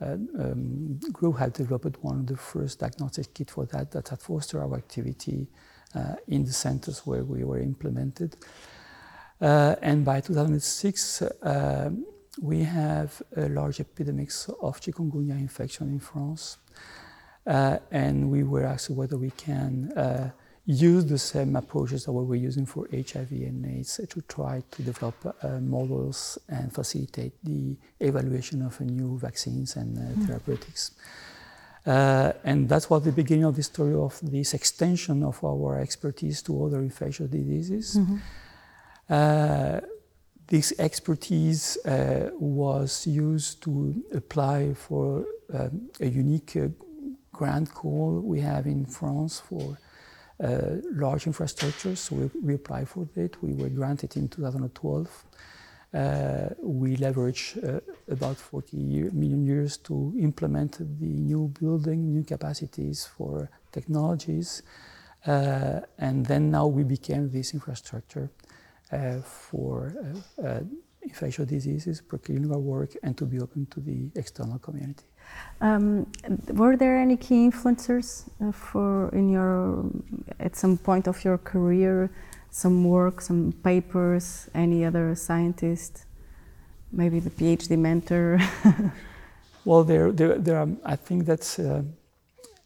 uh, 0.00 0.14
um, 0.38 0.98
group 1.12 1.38
had 1.38 1.52
developed 1.52 2.02
one 2.02 2.20
of 2.20 2.26
the 2.26 2.36
first 2.36 2.80
diagnostic 2.80 3.34
kits 3.34 3.52
for 3.52 3.66
that 3.66 3.90
that 3.90 4.08
had 4.08 4.20
fostered 4.20 4.62
our 4.62 4.74
activity 4.74 5.46
uh, 5.94 6.14
in 6.28 6.44
the 6.44 6.52
centers 6.52 7.06
where 7.06 7.24
we 7.24 7.44
were 7.44 7.58
implemented. 7.58 8.36
Uh, 9.40 9.74
and 9.82 10.04
by 10.04 10.20
2006, 10.20 11.22
uh, 11.22 11.90
we 12.40 12.62
have 12.62 13.20
a 13.36 13.48
large 13.48 13.80
epidemics 13.80 14.48
of 14.62 14.80
chikungunya 14.80 15.38
infection 15.38 15.88
in 15.88 16.00
France. 16.00 16.56
Uh, 17.46 17.78
and 17.90 18.30
we 18.30 18.44
were 18.44 18.64
asked 18.64 18.88
whether 18.90 19.18
we 19.18 19.30
can 19.32 19.92
uh, 19.92 20.30
use 20.64 21.04
the 21.06 21.18
same 21.18 21.56
approaches 21.56 22.04
that 22.04 22.12
we 22.12 22.24
were 22.24 22.36
using 22.36 22.66
for 22.66 22.86
HIV 22.92 23.32
and 23.32 23.66
AIDS 23.66 24.00
to 24.08 24.20
try 24.22 24.62
to 24.70 24.82
develop 24.82 25.16
uh, 25.42 25.48
models 25.58 26.38
and 26.48 26.72
facilitate 26.72 27.32
the 27.42 27.76
evaluation 27.98 28.62
of 28.62 28.80
new 28.80 29.18
vaccines 29.18 29.76
and 29.76 29.98
uh, 29.98 30.00
mm. 30.00 30.26
therapeutics. 30.26 30.92
Uh, 31.84 32.32
and 32.44 32.68
that's 32.68 32.88
what 32.88 33.02
the 33.02 33.10
beginning 33.10 33.44
of 33.44 33.56
the 33.56 33.62
story 33.62 33.94
of 33.94 34.18
this 34.22 34.54
extension 34.54 35.24
of 35.24 35.42
our 35.42 35.80
expertise 35.80 36.40
to 36.42 36.64
other 36.64 36.78
infectious 36.78 37.28
diseases. 37.28 37.96
Mm-hmm. 37.96 38.16
Uh, 39.10 39.80
this 40.46 40.72
expertise 40.78 41.76
uh, 41.84 42.30
was 42.38 43.06
used 43.06 43.62
to 43.64 44.04
apply 44.12 44.74
for 44.74 45.24
um, 45.52 45.90
a 46.00 46.06
unique 46.06 46.56
uh, 46.56 46.68
grant 47.32 47.72
call 47.74 48.20
we 48.20 48.40
have 48.40 48.66
in 48.66 48.86
France 48.86 49.40
for 49.40 49.76
large 50.38 51.24
infrastructures. 51.24 52.10
We, 52.10 52.30
we, 52.40 52.54
applied 52.54 52.88
for 52.88 53.08
it. 53.16 53.36
We 53.42 53.54
were 53.54 53.68
granted 53.68 54.16
in 54.16 54.28
2012. 54.28 55.24
Uh, 55.94 56.48
we 56.62 56.96
leveraged 56.96 57.62
uh, 57.62 57.80
about 58.08 58.38
40 58.38 58.76
year, 58.78 59.10
million 59.12 59.44
years 59.44 59.76
to 59.76 60.14
implement 60.18 60.78
the 60.78 61.06
new 61.06 61.52
building, 61.60 62.10
new 62.10 62.24
capacities 62.24 63.04
for 63.04 63.50
technologies. 63.72 64.62
Uh, 65.26 65.80
and 65.98 66.24
then 66.24 66.50
now 66.50 66.66
we 66.66 66.82
became 66.82 67.30
this 67.30 67.52
infrastructure 67.52 68.30
uh, 68.90 69.18
for 69.20 69.94
uh, 70.42 70.60
infectious 71.02 71.46
diseases, 71.46 72.00
preclinical 72.00 72.60
work, 72.60 72.96
and 73.02 73.16
to 73.18 73.26
be 73.26 73.38
open 73.38 73.66
to 73.66 73.80
the 73.80 74.10
external 74.14 74.58
community. 74.58 75.04
Um, 75.62 76.08
were 76.48 76.76
there 76.76 76.98
any 76.98 77.16
key 77.16 77.48
influencers 77.48 78.28
uh, 78.42 78.50
for 78.50 79.08
in 79.10 79.30
your 79.30 79.84
at 80.40 80.56
some 80.56 80.76
point 80.76 81.06
of 81.06 81.24
your 81.24 81.38
career, 81.38 82.10
some 82.50 82.84
work, 82.84 83.20
some 83.20 83.52
papers, 83.62 84.50
any 84.54 84.84
other 84.84 85.14
scientist, 85.14 86.04
maybe 86.90 87.20
the 87.20 87.30
PhD 87.30 87.78
mentor? 87.78 88.40
well, 89.64 89.84
there, 89.84 90.10
there, 90.10 90.36
there 90.36 90.58
are. 90.58 90.68
I 90.84 90.96
think 90.96 91.26
that 91.26 91.44
uh, 91.60 91.82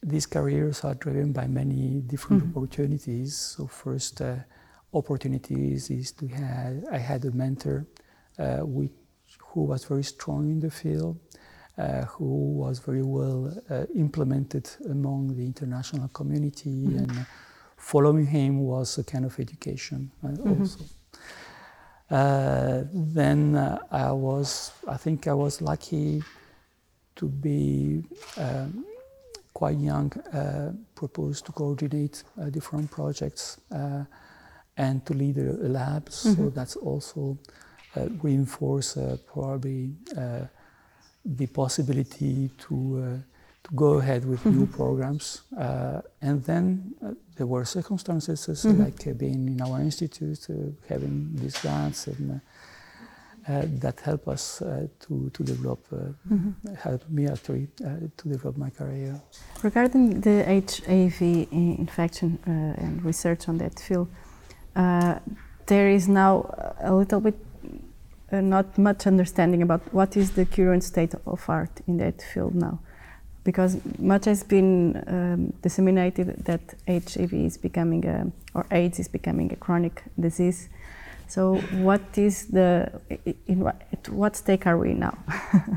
these 0.03 0.25
careers 0.25 0.83
are 0.83 0.95
driven 0.95 1.33
by 1.33 1.47
many 1.47 2.01
different 2.07 2.45
mm 2.45 2.49
-hmm. 2.49 2.57
opportunities. 2.57 3.37
So 3.37 3.67
first, 3.67 4.21
uh, 4.21 4.37
opportunities 4.91 5.91
is 5.91 6.13
to 6.13 6.27
have. 6.29 6.77
I 6.91 6.99
had 6.99 7.25
a 7.27 7.31
mentor, 7.31 7.85
uh, 8.39 8.61
which, 8.77 8.93
who 9.53 9.67
was 9.67 9.85
very 9.85 10.05
strong 10.05 10.51
in 10.51 10.61
the 10.61 10.71
field 10.71 11.17
uh, 11.79 12.07
who 12.07 12.53
was 12.55 12.79
very 12.79 13.03
well 13.03 13.53
uh, 13.69 13.85
implemented 13.95 14.67
among 14.89 15.37
the 15.37 15.45
international 15.45 16.09
community, 16.09 16.71
mm-hmm. 16.71 16.99
and 16.99 17.27
following 17.77 18.27
him 18.27 18.61
was 18.61 18.97
a 18.97 19.05
kind 19.05 19.27
of 19.27 19.39
education 19.39 20.11
uh, 20.25 20.29
mm-hmm. 20.29 20.61
also. 20.61 20.85
then 22.93 23.57
I 23.91 24.11
was, 24.13 24.73
I 24.89 24.97
think 24.97 25.27
I 25.27 25.35
was 25.35 25.61
lucky 25.61 26.23
to 27.17 27.29
be 27.29 28.05
um, 28.39 28.87
quite 29.53 29.77
young, 29.77 30.11
uh, 30.33 30.73
proposed 30.95 31.45
to 31.45 31.53
coordinate 31.53 32.25
uh, 32.41 32.49
different 32.49 32.91
projects 32.91 33.61
uh, 33.71 34.05
and 34.79 35.05
to 35.05 35.13
lead 35.13 35.37
a, 35.37 35.69
lab. 35.69 36.09
Mm-hmm. 36.09 36.35
So 36.35 36.51
that's 36.51 36.77
also 36.77 37.39
reinforce 38.23 38.99
probably 39.27 39.95
the 41.27 41.47
possibility 41.47 42.51
to 42.59 42.75
uh, 42.75 43.19
to 43.65 43.75
go 43.75 43.95
ahead 43.95 44.25
with 44.25 44.41
mm-hmm. 44.41 44.59
new 44.61 44.67
programs. 44.67 45.43
Uh, 45.59 46.01
and 46.23 46.45
then 46.45 46.95
uh, 47.05 47.11
there 47.37 47.47
were 47.47 47.65
circumstances 47.65 48.47
mm-hmm. 48.47 48.83
like 48.85 49.19
being 49.19 49.49
in 49.49 49.61
our 49.61 49.81
institute, 49.81 50.47
having 50.89 51.31
these 51.35 51.59
grants, 51.59 52.07
and 52.07 52.41
that 53.81 54.01
helped 54.01 54.29
us 54.29 54.63
to 55.01 55.31
to 55.31 55.43
develop, 55.43 55.81
mm-hmm. 55.91 56.75
help 56.75 57.09
me 57.09 57.27
actually 57.27 57.69
to 58.17 58.29
develop 58.29 58.57
my 58.57 58.71
career. 58.71 59.21
Regarding 59.63 60.21
the 60.21 60.37
HIV 60.45 61.21
infection 61.53 62.39
and 62.47 63.05
research 63.05 63.49
on 63.49 63.59
that 63.59 63.79
field, 63.81 64.09
there 65.67 65.89
is 65.91 66.09
now 66.09 66.33
a 66.81 66.93
little 66.95 67.21
bit 67.21 67.37
uh, 68.33 68.41
not 68.41 68.77
much 68.79 69.07
understanding 69.07 69.63
about 69.63 69.83
what 69.93 70.17
is 70.17 70.33
the 70.33 70.45
current 70.45 70.83
state 70.83 71.15
of 71.27 71.45
art 71.49 71.81
in 71.87 71.99
that 71.99 72.23
field 72.23 72.55
now. 72.55 72.81
Because 73.45 73.79
much 73.99 74.25
has 74.25 74.43
been 74.43 75.05
um, 75.07 75.53
disseminated 75.63 76.45
that 76.45 76.75
HIV 76.89 77.33
is 77.33 77.57
becoming 77.57 78.05
a, 78.05 78.33
or 78.55 78.67
AIDS 78.73 78.99
is 78.99 79.09
becoming 79.09 79.53
a 79.53 79.57
chronic 79.57 80.03
disease. 80.19 80.69
So, 81.29 81.57
what 81.73 82.03
is 82.17 82.47
the, 82.47 83.01
in 83.47 83.61
what, 83.61 83.83
at 83.93 84.09
what 84.09 84.37
stake 84.37 84.67
are 84.67 84.79
we 84.79 84.95
now? 84.95 85.17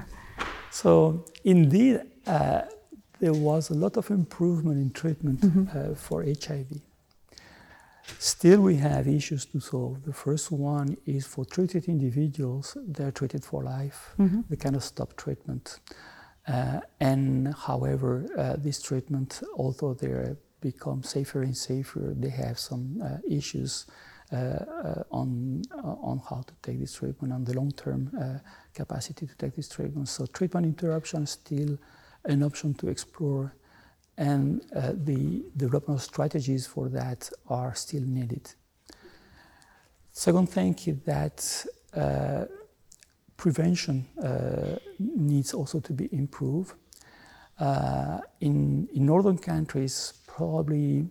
so, 0.71 1.25
indeed, 1.43 2.01
uh, 2.25 2.61
there 3.19 3.33
was 3.33 3.69
a 3.69 3.73
lot 3.73 3.97
of 3.97 4.09
improvement 4.09 4.77
in 4.77 4.91
treatment 4.91 5.41
mm 5.41 5.51
-hmm. 5.51 5.91
uh, 5.91 5.95
for 5.95 6.23
HIV. 6.23 6.88
Still, 8.17 8.61
we 8.61 8.77
have 8.77 9.07
issues 9.07 9.45
to 9.45 9.59
solve. 9.59 10.03
The 10.03 10.13
first 10.13 10.51
one 10.51 10.97
is 11.05 11.25
for 11.25 11.45
treated 11.45 11.85
individuals, 11.85 12.77
they're 12.87 13.11
treated 13.11 13.43
for 13.43 13.63
life. 13.63 14.15
Mm-hmm. 14.17 14.41
They 14.49 14.55
cannot 14.55 14.83
stop 14.83 15.15
treatment. 15.15 15.79
Uh, 16.47 16.79
and 16.99 17.53
however, 17.53 18.25
uh, 18.37 18.55
this 18.57 18.81
treatment, 18.81 19.41
although 19.55 19.93
they 19.93 20.35
become 20.61 21.03
safer 21.03 21.43
and 21.43 21.55
safer, 21.55 22.13
they 22.17 22.29
have 22.29 22.57
some 22.57 23.01
uh, 23.03 23.17
issues 23.29 23.85
uh, 24.31 24.35
uh, 24.35 25.03
on, 25.11 25.63
uh, 25.73 25.95
on 26.01 26.21
how 26.29 26.43
to 26.45 26.53
take 26.61 26.79
this 26.79 26.93
treatment, 26.93 27.33
on 27.33 27.43
the 27.43 27.53
long 27.53 27.71
term 27.71 28.11
capacity 28.75 29.25
to 29.25 29.35
take 29.35 29.55
this 29.55 29.67
treatment. 29.67 30.07
So, 30.07 30.27
treatment 30.27 30.67
interruption 30.67 31.23
is 31.23 31.31
still 31.31 31.79
an 32.25 32.43
option 32.43 32.75
to 32.75 32.89
explore 32.89 33.55
and 34.19 34.61
uh, 34.75 34.91
the 35.05 35.45
development 35.55 36.01
strategies 36.01 36.67
for 36.67 36.89
that 36.89 37.31
are 37.47 37.73
still 37.73 38.03
needed. 38.03 38.53
Second 40.11 40.49
thing 40.49 40.75
is 40.85 40.97
that 41.05 41.65
uh, 41.95 42.45
prevention 43.37 44.05
uh, 44.21 44.75
needs 44.99 45.53
also 45.53 45.79
to 45.79 45.93
be 45.93 46.09
improved. 46.11 46.73
Uh, 47.57 48.19
in, 48.41 48.89
in 48.93 49.05
northern 49.05 49.37
countries, 49.37 50.13
probably 50.27 51.07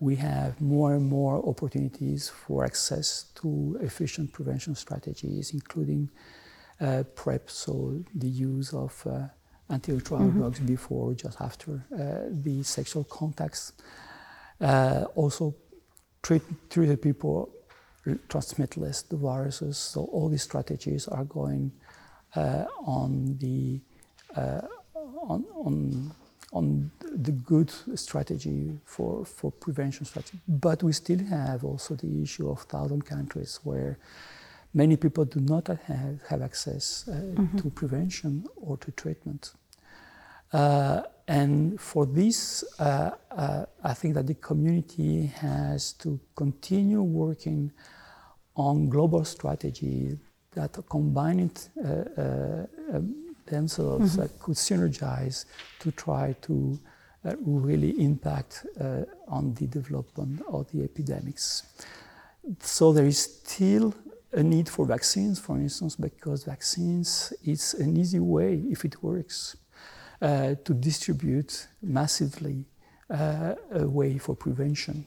we 0.00 0.16
have 0.16 0.60
more 0.60 0.94
and 0.94 1.08
more 1.08 1.48
opportunities 1.48 2.28
for 2.28 2.64
access 2.64 3.26
to 3.36 3.78
efficient 3.80 4.32
prevention 4.32 4.74
strategies, 4.74 5.52
including 5.52 6.10
uh, 6.80 7.04
PrEP, 7.14 7.48
so 7.48 8.02
the 8.16 8.28
use 8.28 8.74
of 8.74 9.06
uh, 9.06 9.28
antiretroviral 9.70 10.28
mm-hmm. 10.28 10.38
drugs 10.40 10.60
before, 10.60 11.14
just 11.14 11.40
after 11.40 11.84
uh, 11.94 12.28
the 12.30 12.62
sexual 12.62 13.04
contacts. 13.04 13.72
Uh, 14.60 15.04
also, 15.14 15.54
treat, 16.22 16.42
treated 16.70 17.00
people 17.02 17.50
transmit 18.28 18.76
less 18.76 19.02
the 19.02 19.16
viruses. 19.16 19.78
So 19.78 20.04
all 20.04 20.28
these 20.28 20.42
strategies 20.42 21.08
are 21.08 21.24
going 21.24 21.72
uh, 22.34 22.64
on 22.84 23.36
the 23.38 23.80
uh, 24.36 24.62
on, 24.94 25.44
on 25.54 26.12
on 26.52 26.90
the 27.00 27.32
good 27.32 27.72
strategy 27.94 28.78
for, 28.84 29.24
for 29.24 29.50
prevention 29.50 30.04
strategy. 30.04 30.38
But 30.46 30.82
we 30.82 30.92
still 30.92 31.24
have 31.24 31.64
also 31.64 31.94
the 31.94 32.22
issue 32.22 32.50
of 32.50 32.60
thousand 32.62 33.06
countries 33.06 33.58
where 33.64 33.98
many 34.74 34.96
people 34.96 35.24
do 35.24 35.40
not 35.40 35.68
have, 35.68 36.22
have 36.28 36.42
access 36.42 37.04
uh, 37.08 37.12
mm-hmm. 37.12 37.58
to 37.58 37.70
prevention 37.70 38.44
or 38.56 38.76
to 38.78 38.90
treatment. 38.92 39.52
Uh, 40.52 41.02
and 41.28 41.80
for 41.80 42.04
this, 42.06 42.64
uh, 42.78 43.10
uh 43.30 43.64
I 43.82 43.94
think 43.94 44.14
that 44.14 44.26
the 44.26 44.34
community 44.34 45.26
has 45.26 45.92
to 45.94 46.20
continue 46.34 47.02
working 47.02 47.72
on 48.54 48.88
global 48.88 49.24
strategies 49.24 50.18
that 50.54 50.78
combine 50.88 51.40
it 51.40 51.68
uh, 51.78 52.20
uh, 52.20 52.66
um, 52.96 53.34
themselves 53.46 54.16
mm-hmm. 54.16 54.38
could 54.38 54.56
synergize 54.56 55.46
to 55.80 55.90
try 55.92 56.34
to 56.42 56.78
really 57.44 57.90
impact 58.02 58.66
uh, 58.80 59.02
on 59.28 59.54
the 59.54 59.66
development 59.66 60.42
of 60.48 60.70
the 60.72 60.82
epidemics. 60.82 61.62
So 62.60 62.92
there 62.92 63.06
is 63.06 63.18
still 63.18 63.94
a 64.32 64.42
need 64.42 64.68
for 64.68 64.86
vaccines, 64.86 65.38
for 65.38 65.56
instance, 65.56 65.96
because 65.96 66.44
vaccines 66.44 67.32
is 67.44 67.74
an 67.74 67.96
easy 67.96 68.18
way, 68.18 68.62
if 68.70 68.84
it 68.84 69.02
works, 69.02 69.56
uh, 70.20 70.54
to 70.64 70.74
distribute 70.74 71.68
massively 71.82 72.64
uh, 73.10 73.54
a 73.72 73.86
way 73.86 74.18
for 74.18 74.34
prevention. 74.34 75.06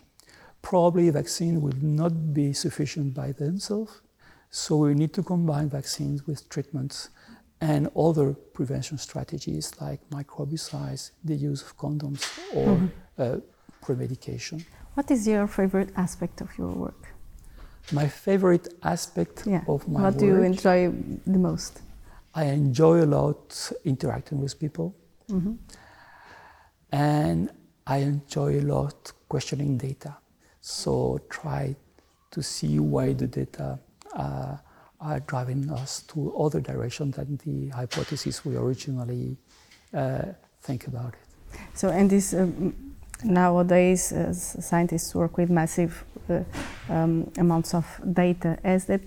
Probably 0.61 1.09
vaccine 1.09 1.61
will 1.61 1.77
not 1.81 2.33
be 2.33 2.53
sufficient 2.53 3.13
by 3.13 3.31
themselves, 3.31 4.01
so 4.49 4.77
we 4.77 4.93
need 4.93 5.13
to 5.13 5.23
combine 5.23 5.69
vaccines 5.69 6.25
with 6.27 6.47
treatments 6.49 7.09
and 7.61 7.89
other 7.95 8.33
prevention 8.33 8.97
strategies 8.97 9.71
like 9.81 9.99
microbicides, 10.09 11.11
the 11.23 11.35
use 11.35 11.61
of 11.61 11.77
condoms, 11.77 12.21
or 12.53 12.67
mm-hmm. 12.67 13.21
uh, 13.21 13.37
premedication. 13.81 14.63
What 14.93 15.09
is 15.11 15.27
your 15.27 15.47
favorite 15.47 15.91
aspect 15.95 16.41
of 16.41 16.55
your 16.57 16.69
work? 16.69 17.14
My 17.91 18.07
favorite 18.07 18.73
aspect 18.83 19.43
yeah. 19.45 19.61
of 19.67 19.87
my 19.87 20.01
what 20.01 20.03
work. 20.03 20.13
What 20.13 20.19
do 20.19 20.25
you 20.25 20.41
enjoy 20.43 20.91
the 21.25 21.37
most? 21.37 21.81
I 22.33 22.45
enjoy 22.45 23.03
a 23.03 23.05
lot 23.05 23.71
interacting 23.85 24.41
with 24.41 24.59
people, 24.59 24.95
mm-hmm. 25.29 25.53
and 26.91 27.49
I 27.87 27.97
enjoy 27.97 28.59
a 28.59 28.65
lot 28.75 29.11
questioning 29.29 29.77
data. 29.77 30.17
So 30.61 31.19
try 31.29 31.75
to 32.31 32.43
see 32.43 32.79
why 32.79 33.13
the 33.13 33.27
data 33.27 33.79
uh, 34.13 34.57
are 34.99 35.19
driving 35.21 35.69
us 35.71 36.01
to 36.07 36.35
other 36.35 36.59
directions 36.59 37.15
than 37.15 37.37
the 37.45 37.69
hypothesis 37.69 38.43
we 38.43 38.57
originally 38.57 39.37
uh, 39.93 40.23
think 40.61 40.87
about 40.87 41.13
it. 41.13 41.59
So, 41.73 41.89
and 41.89 42.09
this 42.09 42.33
um, 42.33 42.94
nowadays, 43.23 44.11
uh, 44.11 44.33
scientists 44.33 45.13
work 45.15 45.37
with 45.37 45.49
massive 45.49 46.03
uh, 46.29 46.43
um, 46.89 47.31
amounts 47.37 47.73
of 47.73 47.85
data. 48.13 48.57
Has 48.63 48.85
that 48.85 49.01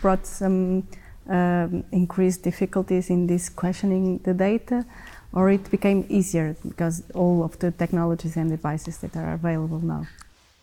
brought 0.00 0.26
some 0.26 0.86
um, 1.28 1.84
increased 1.92 2.42
difficulties 2.42 3.10
in 3.10 3.26
this 3.26 3.48
questioning 3.48 4.18
the 4.18 4.34
data, 4.34 4.84
or 5.32 5.50
it 5.50 5.70
became 5.70 6.04
easier 6.08 6.56
because 6.66 7.02
all 7.14 7.42
of 7.44 7.58
the 7.58 7.70
technologies 7.70 8.36
and 8.36 8.50
devices 8.50 8.98
that 8.98 9.16
are 9.16 9.34
available 9.34 9.80
now? 9.80 10.06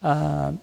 Uh, 0.01 0.53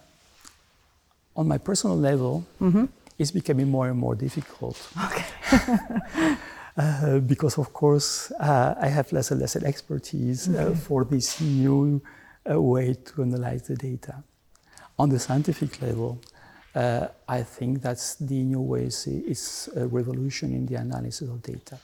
on 1.37 1.49
my 1.49 1.59
personal 1.59 1.97
level, 1.97 2.45
mm-hmm 2.61 2.85
is 3.21 3.31
becoming 3.31 3.69
more 3.69 3.89
and 3.89 3.99
more 3.99 4.15
difficult. 4.15 4.77
Okay. 5.07 5.27
uh, 6.77 7.19
because, 7.19 7.59
of 7.59 7.73
course, 7.73 8.33
uh, 8.41 8.75
I 8.81 8.89
have 8.89 9.13
less 9.13 9.31
and 9.31 9.41
less 9.41 9.57
expertise 9.57 10.49
uh, 10.49 10.53
okay. 10.53 10.75
for 10.75 11.05
this 11.05 11.41
new 11.41 12.01
uh, 12.49 12.61
way 12.61 12.95
to 12.95 13.23
analyze 13.23 13.63
the 13.63 13.77
data. 13.77 14.23
On 14.99 15.09
the 15.09 15.19
scientific 15.19 15.81
level, 15.83 16.21
uh, 16.75 17.09
I 17.29 17.43
think 17.43 17.83
that 17.83 17.99
the 18.21 18.43
new 18.43 18.61
way 18.61 18.85
is 18.85 19.69
a 19.75 19.87
revolution 19.87 20.53
in 20.53 20.67
the 20.67 20.77
analysis 20.77 21.29
of 21.29 21.43
data. 21.43 21.79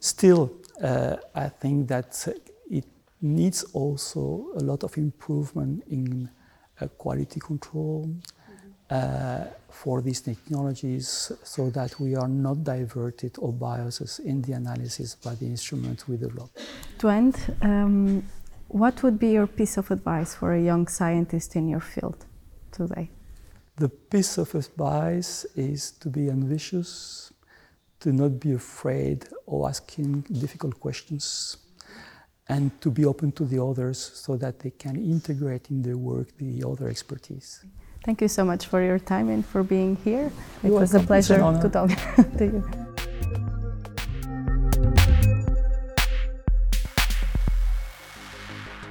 Still, 0.00 0.52
uh, 0.82 1.16
I 1.34 1.48
think 1.48 1.88
that 1.88 2.26
it 2.70 2.84
needs 3.20 3.64
also 3.72 4.48
a 4.56 4.60
lot 4.60 4.84
of 4.84 4.96
improvement 4.96 5.84
in 5.90 6.28
quality 6.98 7.40
control, 7.40 8.08
uh, 8.90 9.44
for 9.70 10.02
these 10.02 10.20
technologies 10.20 11.32
so 11.42 11.70
that 11.70 11.98
we 11.98 12.14
are 12.14 12.28
not 12.28 12.62
diverted 12.62 13.34
or 13.38 13.52
biases 13.52 14.20
in 14.20 14.42
the 14.42 14.52
analysis 14.52 15.14
by 15.14 15.34
the 15.34 15.46
instruments 15.46 16.06
we 16.06 16.16
develop. 16.16 16.50
To 16.98 17.08
end, 17.08 17.36
um, 17.62 18.22
what 18.68 19.02
would 19.02 19.18
be 19.18 19.30
your 19.30 19.46
piece 19.46 19.76
of 19.76 19.90
advice 19.90 20.34
for 20.34 20.54
a 20.54 20.60
young 20.60 20.86
scientist 20.88 21.56
in 21.56 21.68
your 21.68 21.80
field 21.80 22.26
today? 22.72 23.10
The 23.76 23.88
piece 23.88 24.38
of 24.38 24.54
advice 24.54 25.44
is 25.56 25.92
to 25.92 26.08
be 26.08 26.30
ambitious, 26.30 27.32
to 28.00 28.12
not 28.12 28.38
be 28.38 28.52
afraid 28.52 29.26
of 29.48 29.64
asking 29.66 30.22
difficult 30.30 30.78
questions, 30.78 31.56
and 32.48 32.70
to 32.80 32.90
be 32.90 33.04
open 33.04 33.32
to 33.32 33.44
the 33.44 33.62
others 33.62 33.98
so 33.98 34.36
that 34.36 34.60
they 34.60 34.70
can 34.70 34.96
integrate 34.96 35.70
in 35.70 35.82
their 35.82 35.96
work 35.96 36.28
the 36.38 36.62
other 36.64 36.88
expertise. 36.88 37.64
Thank 38.04 38.20
you 38.20 38.28
so 38.28 38.44
much 38.44 38.66
for 38.66 38.82
your 38.82 38.98
time 38.98 39.30
and 39.30 39.44
for 39.44 39.62
being 39.62 39.96
here. 40.04 40.30
It 40.62 40.68
You're 40.68 40.80
was 40.80 40.94
a 40.94 41.00
pleasure 41.00 41.38
to 41.38 41.68
talk 41.70 41.90
to 42.38 42.44
you. 42.44 42.93